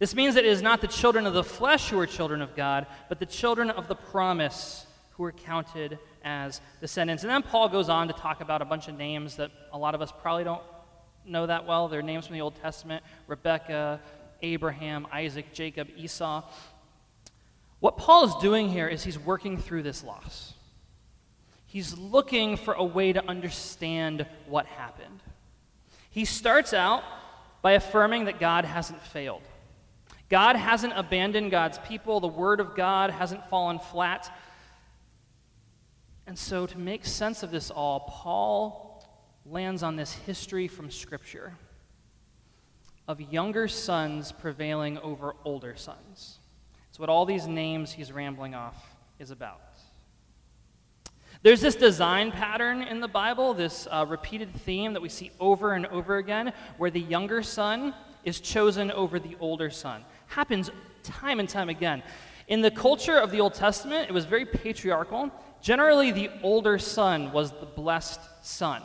This 0.00 0.16
means 0.16 0.34
that 0.34 0.44
it 0.44 0.50
is 0.50 0.60
not 0.60 0.80
the 0.80 0.88
children 0.88 1.24
of 1.24 1.34
the 1.34 1.44
flesh 1.44 1.88
who 1.88 2.00
are 2.00 2.06
children 2.06 2.42
of 2.42 2.56
God, 2.56 2.88
but 3.08 3.20
the 3.20 3.26
children 3.26 3.70
of 3.70 3.86
the 3.86 3.94
promise 3.94 4.86
who 5.12 5.22
are 5.22 5.30
counted 5.30 6.00
as 6.24 6.60
descendants. 6.80 7.22
And 7.22 7.30
then 7.30 7.42
Paul 7.42 7.68
goes 7.68 7.88
on 7.88 8.08
to 8.08 8.14
talk 8.14 8.40
about 8.40 8.60
a 8.60 8.64
bunch 8.64 8.88
of 8.88 8.98
names 8.98 9.36
that 9.36 9.52
a 9.72 9.78
lot 9.78 9.94
of 9.94 10.02
us 10.02 10.12
probably 10.20 10.42
don't 10.42 10.62
know 11.24 11.46
that 11.46 11.64
well. 11.64 11.86
They're 11.86 12.02
names 12.02 12.26
from 12.26 12.34
the 12.34 12.40
Old 12.40 12.56
Testament 12.56 13.04
Rebecca, 13.28 14.00
Abraham, 14.42 15.06
Isaac, 15.12 15.52
Jacob, 15.52 15.86
Esau. 15.96 16.42
What 17.82 17.96
Paul 17.96 18.26
is 18.26 18.34
doing 18.36 18.68
here 18.68 18.86
is 18.86 19.02
he's 19.02 19.18
working 19.18 19.58
through 19.58 19.82
this 19.82 20.04
loss. 20.04 20.54
He's 21.66 21.98
looking 21.98 22.56
for 22.56 22.74
a 22.74 22.84
way 22.84 23.12
to 23.12 23.28
understand 23.28 24.24
what 24.46 24.66
happened. 24.66 25.20
He 26.08 26.24
starts 26.24 26.72
out 26.72 27.02
by 27.60 27.72
affirming 27.72 28.26
that 28.26 28.38
God 28.38 28.64
hasn't 28.64 29.02
failed. 29.02 29.42
God 30.28 30.54
hasn't 30.54 30.92
abandoned 30.94 31.50
God's 31.50 31.78
people, 31.78 32.20
the 32.20 32.28
Word 32.28 32.60
of 32.60 32.76
God 32.76 33.10
hasn't 33.10 33.48
fallen 33.50 33.80
flat. 33.80 34.32
And 36.28 36.38
so, 36.38 36.68
to 36.68 36.78
make 36.78 37.04
sense 37.04 37.42
of 37.42 37.50
this 37.50 37.68
all, 37.68 38.06
Paul 38.08 39.04
lands 39.44 39.82
on 39.82 39.96
this 39.96 40.12
history 40.12 40.68
from 40.68 40.88
Scripture 40.88 41.56
of 43.08 43.20
younger 43.20 43.66
sons 43.66 44.30
prevailing 44.30 44.98
over 44.98 45.34
older 45.44 45.74
sons. 45.74 46.38
It's 46.92 46.98
what 46.98 47.08
all 47.08 47.24
these 47.24 47.46
names 47.46 47.90
he's 47.90 48.12
rambling 48.12 48.54
off 48.54 48.76
is 49.18 49.30
about. 49.30 49.62
There's 51.42 51.62
this 51.62 51.74
design 51.74 52.30
pattern 52.30 52.82
in 52.82 53.00
the 53.00 53.08
Bible, 53.08 53.54
this 53.54 53.88
uh, 53.90 54.04
repeated 54.06 54.54
theme 54.54 54.92
that 54.92 55.00
we 55.00 55.08
see 55.08 55.30
over 55.40 55.72
and 55.72 55.86
over 55.86 56.18
again, 56.18 56.52
where 56.76 56.90
the 56.90 57.00
younger 57.00 57.42
son 57.42 57.94
is 58.24 58.40
chosen 58.40 58.90
over 58.90 59.18
the 59.18 59.38
older 59.40 59.70
son. 59.70 60.04
Happens 60.26 60.70
time 61.02 61.40
and 61.40 61.48
time 61.48 61.70
again. 61.70 62.02
In 62.48 62.60
the 62.60 62.70
culture 62.70 63.16
of 63.16 63.30
the 63.30 63.40
Old 63.40 63.54
Testament, 63.54 64.10
it 64.10 64.12
was 64.12 64.26
very 64.26 64.44
patriarchal. 64.44 65.30
Generally, 65.62 66.12
the 66.12 66.28
older 66.42 66.78
son 66.78 67.32
was 67.32 67.52
the 67.52 67.64
blessed 67.64 68.20
son. 68.42 68.82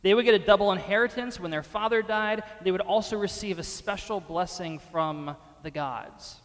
They 0.00 0.14
would 0.14 0.24
get 0.24 0.32
a 0.32 0.38
double 0.38 0.72
inheritance 0.72 1.38
when 1.38 1.50
their 1.50 1.62
father 1.62 2.00
died. 2.00 2.44
They 2.62 2.70
would 2.72 2.80
also 2.80 3.18
receive 3.18 3.58
a 3.58 3.62
special 3.62 4.20
blessing 4.20 4.78
from 4.78 5.36
the 5.62 5.70
gods. 5.70 6.36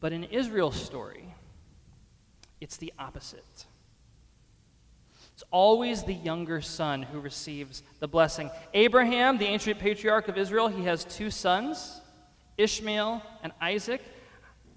But 0.00 0.12
in 0.12 0.24
Israel's 0.24 0.80
story, 0.80 1.34
it's 2.60 2.76
the 2.76 2.92
opposite. 2.98 3.66
It's 5.34 5.44
always 5.52 6.02
the 6.02 6.14
younger 6.14 6.60
son 6.60 7.02
who 7.02 7.20
receives 7.20 7.82
the 8.00 8.08
blessing. 8.08 8.50
Abraham, 8.74 9.38
the 9.38 9.46
ancient 9.46 9.78
patriarch 9.78 10.28
of 10.28 10.36
Israel, 10.36 10.68
he 10.68 10.84
has 10.84 11.04
two 11.04 11.30
sons, 11.30 12.00
Ishmael 12.56 13.22
and 13.42 13.52
Isaac. 13.60 14.02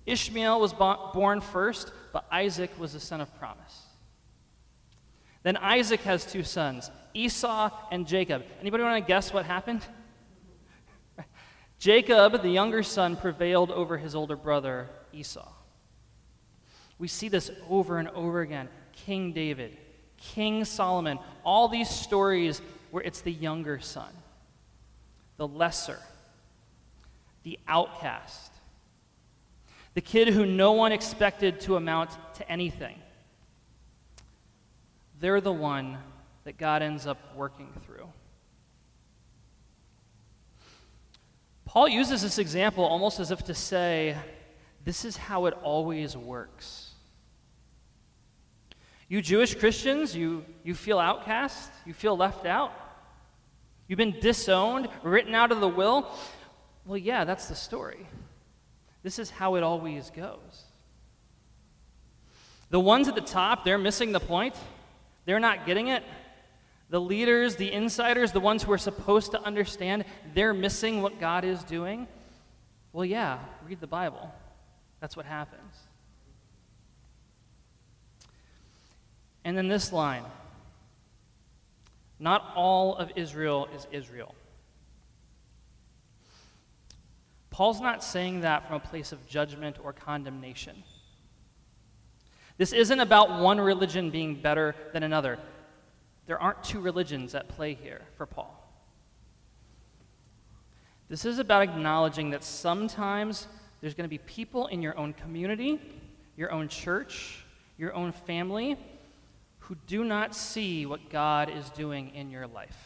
Ishmael 0.06 0.60
was 0.60 0.74
born 0.74 1.42
first, 1.42 1.92
but 2.14 2.26
Isaac 2.32 2.72
was 2.80 2.94
the 2.94 3.00
son 3.00 3.22
of 3.22 3.36
promise. 3.40 3.88
Then 5.44 5.58
Isaac 5.58 6.02
has 6.02 6.26
two 6.26 6.44
sons, 6.44 6.92
Esau 7.14 7.72
and 7.92 8.08
Jacob. 8.08 8.44
Anybody 8.60 8.84
want 8.84 9.04
to 9.04 9.08
guess 9.08 9.34
what 9.34 9.46
happened? 9.46 9.84
Jacob, 11.80 12.42
the 12.44 12.50
younger 12.50 12.84
son, 12.84 13.16
prevailed 13.16 13.72
over 13.72 13.98
his 13.98 14.14
older 14.14 14.36
brother, 14.36 14.90
Esau. 15.14 15.48
We 16.98 17.08
see 17.08 17.30
this 17.30 17.50
over 17.70 17.98
and 17.98 18.08
over 18.10 18.42
again. 18.42 18.70
King 18.94 19.34
David, 19.34 19.78
King 20.18 20.66
Solomon, 20.66 21.18
all 21.44 21.68
these 21.68 21.90
stories 21.90 22.62
where 22.92 23.04
it's 23.04 23.22
the 23.22 23.32
younger 23.32 23.80
son, 23.80 24.12
the 25.38 25.48
lesser, 25.48 26.00
the 27.44 27.58
outcast, 27.68 28.52
the 29.94 30.02
kid 30.02 30.30
who 30.30 30.46
no 30.46 30.74
one 30.74 30.92
expected 30.92 31.60
to 31.62 31.76
amount 31.76 32.12
to 32.36 32.50
anything. 32.50 32.98
They're 35.20 35.42
the 35.42 35.52
one 35.52 35.98
that 36.44 36.58
God 36.58 36.82
ends 36.82 37.08
up 37.08 37.36
working 37.36 37.70
through. 37.86 38.08
Paul 41.66 41.88
uses 41.88 42.22
this 42.22 42.38
example 42.38 42.84
almost 42.84 43.20
as 43.20 43.32
if 43.32 43.44
to 43.46 43.54
say, 43.54 44.18
this 44.84 45.06
is 45.06 45.18
how 45.18 45.46
it 45.46 45.54
always 45.62 46.18
works. 46.18 46.92
You 49.08 49.22
Jewish 49.22 49.56
Christians, 49.56 50.16
you, 50.16 50.46
you 50.64 50.74
feel 50.74 50.98
outcast, 50.98 51.70
you 51.86 51.94
feel 51.94 52.16
left 52.16 52.46
out, 52.46 52.72
you've 53.88 53.98
been 53.98 54.20
disowned, 54.20 54.88
written 55.04 55.36
out 55.36 55.52
of 55.52 55.60
the 55.60 55.68
will. 55.68 56.10
Well, 56.86 56.98
yeah, 56.98 57.26
that's 57.26 57.48
the 57.48 57.56
story. 57.56 58.08
This 59.04 59.20
is 59.20 59.30
how 59.30 59.56
it 59.56 59.64
always 59.64 60.10
goes. 60.12 60.64
The 62.70 62.80
ones 62.80 63.10
at 63.10 63.16
the 63.16 63.22
top, 63.22 63.66
they're 63.66 63.78
missing 63.78 64.14
the 64.14 64.20
point. 64.20 64.56
They're 65.26 65.42
not 65.42 65.66
getting 65.66 65.90
it. 65.90 66.04
The 66.90 67.02
leaders, 67.02 67.58
the 67.58 67.72
insiders, 67.72 68.32
the 68.32 68.40
ones 68.40 68.64
who 68.64 68.72
are 68.72 68.78
supposed 68.78 69.32
to 69.32 69.42
understand, 69.42 70.06
they're 70.34 70.54
missing 70.54 71.02
what 71.02 71.20
God 71.20 71.44
is 71.44 71.64
doing. 71.64 72.08
Well, 72.94 73.06
yeah, 73.06 73.40
read 73.68 73.82
the 73.82 73.88
Bible. 73.88 74.34
That's 75.02 75.18
what 75.18 75.26
happens. 75.26 75.76
And 79.44 79.58
then 79.58 79.68
this 79.68 79.92
line 79.92 80.24
Not 82.20 82.54
all 82.56 82.96
of 82.96 83.12
Israel 83.16 83.68
is 83.76 83.88
Israel. 83.92 84.36
Paul's 87.50 87.82
not 87.82 88.04
saying 88.04 88.42
that 88.42 88.66
from 88.66 88.78
a 88.78 88.80
place 88.80 89.12
of 89.12 89.28
judgment 89.28 89.78
or 89.84 89.92
condemnation. 89.92 90.84
This 92.58 92.72
isn't 92.72 93.00
about 93.00 93.42
one 93.42 93.60
religion 93.60 94.12
being 94.12 94.36
better 94.36 94.76
than 94.94 95.04
another. 95.04 95.38
There 96.28 96.42
aren't 96.42 96.64
two 96.64 96.80
religions 96.80 97.36
at 97.36 97.50
play 97.50 97.74
here 97.74 98.02
for 98.16 98.26
Paul. 98.26 98.58
This 101.10 101.26
is 101.26 101.40
about 101.40 101.64
acknowledging 101.64 102.30
that 102.30 102.44
sometimes 102.44 103.48
there's 103.82 103.96
going 103.96 104.06
to 104.06 104.10
be 104.10 104.20
people 104.20 104.68
in 104.68 104.82
your 104.82 104.98
own 104.98 105.14
community, 105.14 105.82
your 106.38 106.52
own 106.52 106.68
church, 106.68 107.44
your 107.78 107.94
own 107.94 108.12
family 108.12 108.78
who 109.60 109.76
do 109.88 110.04
not 110.04 110.36
see 110.36 110.86
what 110.86 111.10
God 111.10 111.50
is 111.50 111.70
doing 111.72 112.14
in 112.16 112.30
your 112.30 112.48
life. 112.48 112.78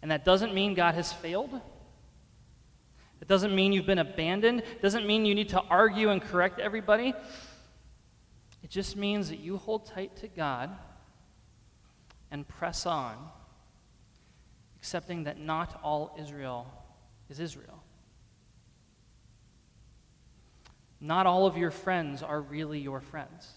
And 0.00 0.10
that 0.10 0.24
doesn't 0.24 0.54
mean 0.54 0.74
God 0.74 0.94
has 0.94 1.12
failed. 1.12 1.60
It 3.20 3.28
doesn't 3.28 3.54
mean 3.54 3.72
you've 3.72 3.86
been 3.86 3.98
abandoned. 3.98 4.60
It 4.60 4.82
doesn't 4.82 5.06
mean 5.06 5.24
you 5.24 5.34
need 5.34 5.50
to 5.50 5.60
argue 5.60 6.10
and 6.10 6.20
correct 6.20 6.58
everybody. 6.58 7.14
It 8.62 8.70
just 8.70 8.96
means 8.96 9.28
that 9.28 9.38
you 9.38 9.58
hold 9.58 9.86
tight 9.86 10.16
to 10.16 10.28
God 10.28 10.70
and 12.30 12.46
press 12.48 12.86
on, 12.86 13.16
accepting 14.76 15.24
that 15.24 15.38
not 15.38 15.78
all 15.82 16.16
Israel 16.18 16.66
is 17.28 17.38
Israel. 17.40 17.81
Not 21.02 21.26
all 21.26 21.46
of 21.46 21.56
your 21.58 21.72
friends 21.72 22.22
are 22.22 22.40
really 22.40 22.78
your 22.78 23.00
friends. 23.00 23.50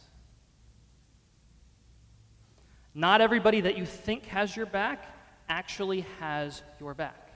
Not 2.95 3.21
everybody 3.21 3.61
that 3.61 3.77
you 3.77 3.85
think 3.85 4.25
has 4.25 4.57
your 4.57 4.65
back 4.65 5.05
actually 5.47 6.01
has 6.19 6.63
your 6.79 6.95
back. 6.95 7.29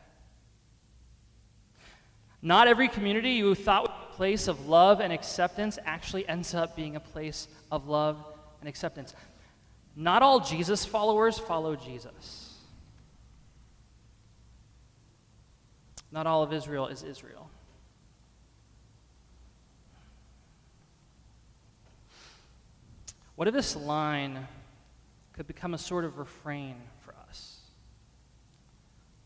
Not 2.41 2.67
every 2.67 2.87
community 2.87 3.33
you 3.33 3.53
thought 3.53 3.83
was 3.83 3.91
a 4.11 4.15
place 4.15 4.47
of 4.47 4.67
love 4.67 4.99
and 4.99 5.13
acceptance 5.13 5.77
actually 5.85 6.27
ends 6.27 6.55
up 6.55 6.75
being 6.75 6.95
a 6.95 6.99
place 6.99 7.47
of 7.71 7.87
love 7.87 8.17
and 8.61 8.67
acceptance. 8.67 9.13
Not 9.95 10.23
all 10.23 10.39
Jesus 10.39 10.85
followers 10.85 11.37
follow 11.37 11.75
Jesus. 11.75 12.57
Not 16.11 16.25
all 16.25 16.41
of 16.41 16.51
Israel 16.51 16.87
is 16.87 17.03
Israel. 17.03 17.51
What 23.39 23.47
if 23.47 23.53
this 23.53 23.77
line 23.77 24.45
could 25.31 25.47
become 25.47 25.73
a 25.73 25.77
sort 25.77 26.03
of 26.03 26.17
refrain 26.17 26.75
for 26.99 27.15
us. 27.29 27.61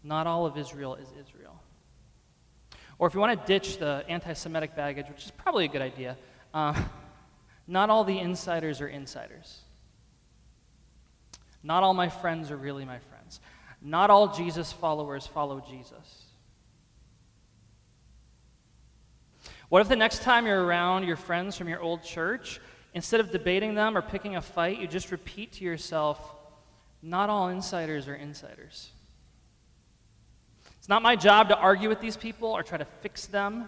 Not 0.04 0.28
all 0.28 0.45
of 0.45 0.56
Israel 0.56 0.93
is 0.93 1.08
Israel. 1.19 1.60
Or 2.99 3.08
if 3.08 3.15
you 3.15 3.19
want 3.19 3.41
to 3.41 3.47
ditch 3.47 3.80
the 3.80 4.06
anti 4.08 4.34
Semitic 4.34 4.76
baggage, 4.76 5.08
which 5.10 5.26
is 5.26 5.32
probably 5.32 5.65
a 5.65 5.67
good 5.67 5.82
idea, 5.82 6.15
uh, 6.54 6.80
not 7.67 7.89
all 7.89 8.04
the 8.04 8.19
insiders 8.19 8.80
are 8.80 8.88
insiders. 8.88 9.62
Not 11.63 11.82
all 11.82 11.95
my 11.95 12.10
friends 12.10 12.52
are 12.52 12.58
really 12.58 12.86
my 12.86 12.99
friends. 12.99 13.39
Not 13.82 14.12
all 14.12 14.28
Jesus 14.28 14.71
followers 14.71 15.26
follow 15.26 15.60
Jesus. 15.67 16.26
What 19.69 19.82
if 19.82 19.89
the 19.89 19.95
next 19.95 20.21
time 20.21 20.45
you're 20.45 20.63
around 20.63 21.06
your 21.06 21.17
friends 21.17 21.58
from 21.58 21.67
your 21.67 21.82
old 21.82 22.04
church 22.04 22.60
Instead 22.93 23.19
of 23.19 23.32
debating 23.32 23.73
them 23.73 23.97
or 23.97 24.01
picking 24.01 24.36
a 24.36 24.41
fight, 24.41 24.79
you 24.79 24.88
just 24.88 25.12
repeat 25.12 25.53
to 25.53 25.63
yourself, 25.63 26.19
not 27.01 27.29
all 27.29 27.49
insiders 27.49 28.08
are 28.08 28.15
insiders. 28.15 28.91
It's 30.77 30.89
not 30.89 31.01
my 31.01 31.15
job 31.15 31.49
to 31.49 31.58
argue 31.58 31.89
with 31.89 32.01
these 32.01 32.17
people 32.17 32.49
or 32.49 32.62
try 32.62 32.77
to 32.77 32.86
fix 33.01 33.25
them 33.25 33.67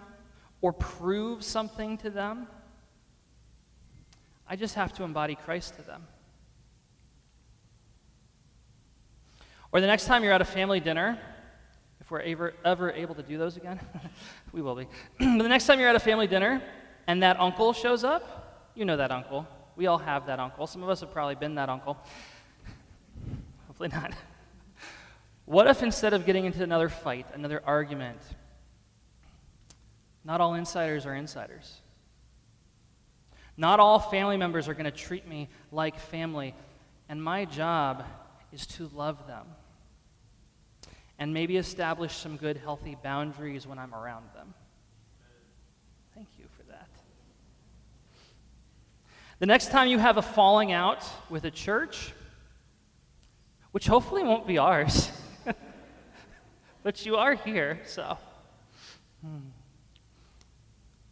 or 0.60 0.72
prove 0.72 1.42
something 1.42 1.98
to 1.98 2.10
them. 2.10 2.46
I 4.48 4.54
just 4.54 4.74
have 4.74 4.92
to 4.94 5.02
embody 5.02 5.34
Christ 5.34 5.76
to 5.76 5.82
them. 5.82 6.06
Or 9.72 9.80
the 9.80 9.86
next 9.86 10.04
time 10.04 10.22
you're 10.22 10.32
at 10.32 10.40
a 10.40 10.44
family 10.44 10.78
dinner, 10.78 11.18
if 12.00 12.10
we're 12.10 12.20
ever, 12.20 12.54
ever 12.64 12.92
able 12.92 13.16
to 13.16 13.22
do 13.22 13.36
those 13.36 13.56
again, 13.56 13.80
we 14.52 14.62
will 14.62 14.76
be. 14.76 14.86
but 15.18 15.42
the 15.42 15.48
next 15.48 15.66
time 15.66 15.80
you're 15.80 15.88
at 15.88 15.96
a 15.96 16.00
family 16.00 16.28
dinner 16.28 16.62
and 17.08 17.22
that 17.22 17.40
uncle 17.40 17.72
shows 17.72 18.04
up, 18.04 18.45
you 18.76 18.84
know 18.84 18.96
that 18.96 19.10
uncle. 19.10 19.46
We 19.74 19.86
all 19.86 19.98
have 19.98 20.26
that 20.26 20.38
uncle. 20.38 20.66
Some 20.66 20.82
of 20.82 20.88
us 20.88 21.00
have 21.00 21.12
probably 21.12 21.34
been 21.34 21.54
that 21.56 21.68
uncle. 21.68 21.96
Hopefully 23.66 23.88
not. 23.88 24.12
What 25.44 25.66
if 25.66 25.82
instead 25.82 26.12
of 26.12 26.26
getting 26.26 26.44
into 26.44 26.62
another 26.62 26.88
fight, 26.88 27.26
another 27.34 27.62
argument, 27.64 28.20
not 30.24 30.40
all 30.40 30.54
insiders 30.54 31.06
are 31.06 31.14
insiders? 31.14 31.80
Not 33.56 33.80
all 33.80 33.98
family 33.98 34.36
members 34.36 34.68
are 34.68 34.74
going 34.74 34.84
to 34.84 34.90
treat 34.90 35.26
me 35.26 35.48
like 35.72 35.98
family, 35.98 36.54
and 37.08 37.22
my 37.22 37.44
job 37.44 38.04
is 38.52 38.66
to 38.66 38.90
love 38.94 39.26
them 39.26 39.46
and 41.18 41.32
maybe 41.32 41.56
establish 41.56 42.14
some 42.14 42.36
good, 42.36 42.56
healthy 42.58 42.96
boundaries 43.02 43.66
when 43.66 43.78
I'm 43.78 43.94
around 43.94 44.26
them. 44.34 44.52
Thank 46.14 46.28
you 46.38 46.44
for 46.56 46.64
that. 46.64 46.88
The 49.38 49.46
next 49.46 49.70
time 49.70 49.88
you 49.88 49.98
have 49.98 50.16
a 50.16 50.22
falling 50.22 50.72
out 50.72 51.04
with 51.28 51.44
a 51.44 51.50
church, 51.50 52.12
which 53.72 53.86
hopefully 53.86 54.22
won't 54.22 54.46
be 54.46 54.56
ours, 54.56 55.10
but 56.82 57.04
you 57.04 57.16
are 57.16 57.34
here, 57.34 57.80
so. 57.86 58.16
Hmm. 59.22 59.48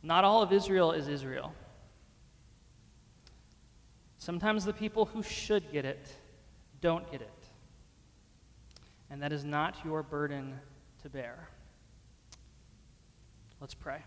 Not 0.03 0.25
all 0.25 0.43
of 0.43 0.53
Israel 0.53 0.93
is 0.93 1.09
Israel. 1.09 1.55
Sometimes 4.17 4.65
the 4.65 4.73
people 4.73 5.05
who 5.05 5.23
should 5.23 5.71
get 5.71 5.85
it 5.85 6.09
don't 6.81 7.11
get 7.11 7.21
it. 7.21 7.31
And 9.11 9.23
that 9.23 9.33
is 9.33 9.45
not 9.45 9.77
your 9.85 10.03
burden 10.03 10.59
to 11.03 11.11
bear. 11.11 11.51
Let's 13.61 13.75
pray. 13.75 14.03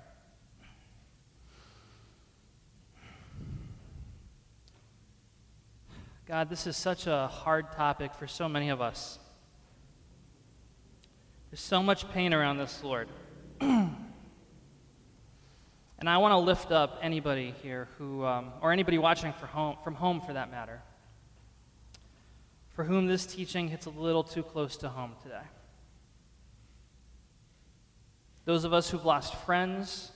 God, 6.27 6.49
this 6.49 6.67
is 6.67 6.75
such 6.75 7.07
a 7.07 7.27
hard 7.27 7.71
topic 7.71 8.13
for 8.13 8.27
so 8.27 8.49
many 8.49 8.67
of 8.67 8.81
us. 8.81 9.17
There's 11.49 11.61
so 11.61 11.81
much 11.81 12.11
pain 12.11 12.33
around 12.33 12.57
this, 12.57 12.83
Lord. 12.83 13.07
and 13.61 13.95
I 16.03 16.17
want 16.17 16.33
to 16.33 16.37
lift 16.37 16.69
up 16.69 16.99
anybody 17.01 17.55
here 17.63 17.87
who, 17.97 18.25
um, 18.25 18.51
or 18.59 18.73
anybody 18.73 18.97
watching 18.97 19.31
home, 19.31 19.77
from 19.85 19.95
home 19.95 20.19
for 20.19 20.33
that 20.33 20.51
matter, 20.51 20.81
for 22.71 22.83
whom 22.83 23.07
this 23.07 23.25
teaching 23.25 23.69
hits 23.69 23.85
a 23.85 23.91
little 23.91 24.25
too 24.25 24.43
close 24.43 24.75
to 24.77 24.89
home 24.89 25.13
today. 25.23 25.45
Those 28.43 28.65
of 28.65 28.73
us 28.73 28.89
who've 28.89 29.05
lost 29.05 29.33
friends 29.45 30.11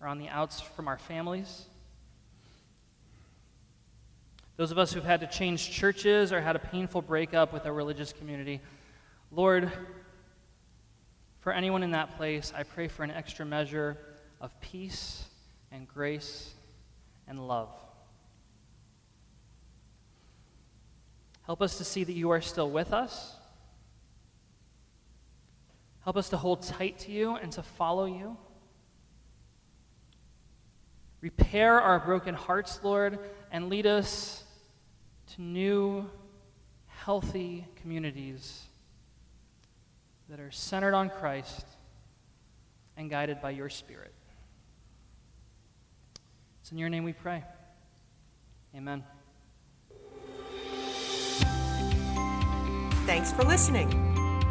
or 0.00 0.08
on 0.08 0.18
the 0.18 0.28
outs 0.28 0.60
from 0.60 0.88
our 0.88 0.98
families. 0.98 1.66
Those 4.56 4.70
of 4.70 4.78
us 4.78 4.92
who've 4.92 5.04
had 5.04 5.20
to 5.20 5.26
change 5.26 5.70
churches 5.70 6.32
or 6.32 6.40
had 6.40 6.54
a 6.54 6.60
painful 6.60 7.02
breakup 7.02 7.52
with 7.52 7.66
our 7.66 7.72
religious 7.72 8.12
community. 8.12 8.60
Lord, 9.32 9.72
for 11.40 11.52
anyone 11.52 11.82
in 11.82 11.90
that 11.90 12.16
place, 12.16 12.52
I 12.56 12.62
pray 12.62 12.86
for 12.86 13.02
an 13.02 13.10
extra 13.10 13.44
measure 13.44 13.98
of 14.40 14.58
peace 14.60 15.24
and 15.72 15.88
grace 15.88 16.54
and 17.26 17.48
love. 17.48 17.68
Help 21.42 21.60
us 21.60 21.76
to 21.78 21.84
see 21.84 22.04
that 22.04 22.12
you 22.12 22.30
are 22.30 22.40
still 22.40 22.70
with 22.70 22.92
us. 22.92 23.34
Help 26.04 26.16
us 26.16 26.28
to 26.28 26.36
hold 26.36 26.62
tight 26.62 27.00
to 27.00 27.10
you 27.12 27.34
and 27.34 27.50
to 27.52 27.62
follow 27.62 28.04
you. 28.04 28.36
Repair 31.20 31.80
our 31.80 31.98
broken 31.98 32.34
hearts, 32.34 32.80
Lord, 32.82 33.18
and 33.50 33.68
lead 33.68 33.86
us 33.86 34.43
to 35.34 35.42
new, 35.42 36.08
healthy 36.86 37.66
communities 37.80 38.62
that 40.28 40.40
are 40.40 40.50
centered 40.50 40.94
on 40.94 41.10
Christ 41.10 41.66
and 42.96 43.10
guided 43.10 43.40
by 43.40 43.50
your 43.50 43.68
Spirit. 43.68 44.12
It's 46.60 46.72
in 46.72 46.78
your 46.78 46.88
name 46.88 47.04
we 47.04 47.12
pray. 47.12 47.44
Amen. 48.74 49.04
Thanks 53.06 53.32
for 53.32 53.44
listening. 53.44 54.00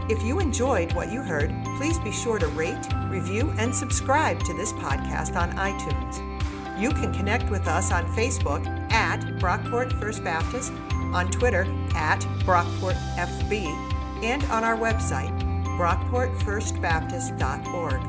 If 0.10 0.22
you 0.22 0.40
enjoyed 0.40 0.94
what 0.94 1.12
you 1.12 1.22
heard, 1.22 1.52
please 1.78 1.98
be 2.00 2.12
sure 2.12 2.38
to 2.38 2.48
rate, 2.50 2.88
review, 3.08 3.54
and 3.58 3.74
subscribe 3.74 4.40
to 4.42 4.54
this 4.54 4.74
podcast 4.74 5.36
on 5.36 5.52
iTunes. 5.54 6.80
You 6.80 6.90
can 6.90 7.14
connect 7.14 7.50
with 7.50 7.68
us 7.68 7.92
on 7.92 8.06
Facebook 8.16 8.83
at 9.14 9.22
Brockport 9.38 9.98
First 10.00 10.24
Baptist, 10.24 10.74
on 11.14 11.30
Twitter 11.30 11.68
at 11.96 12.22
BrockportFB, 12.46 13.68
and 14.24 14.44
on 14.46 14.64
our 14.64 14.76
website, 14.76 15.30
brockportfirstbaptist.org. 15.78 18.02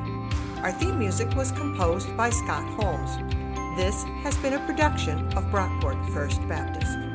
Our 0.64 0.72
theme 0.72 0.98
music 0.98 1.36
was 1.36 1.52
composed 1.52 2.16
by 2.16 2.30
Scott 2.30 2.64
Holmes. 2.80 3.18
This 3.76 4.04
has 4.22 4.34
been 4.38 4.54
a 4.54 4.66
production 4.66 5.18
of 5.36 5.44
Brockport 5.46 6.08
First 6.14 6.40
Baptist. 6.48 7.13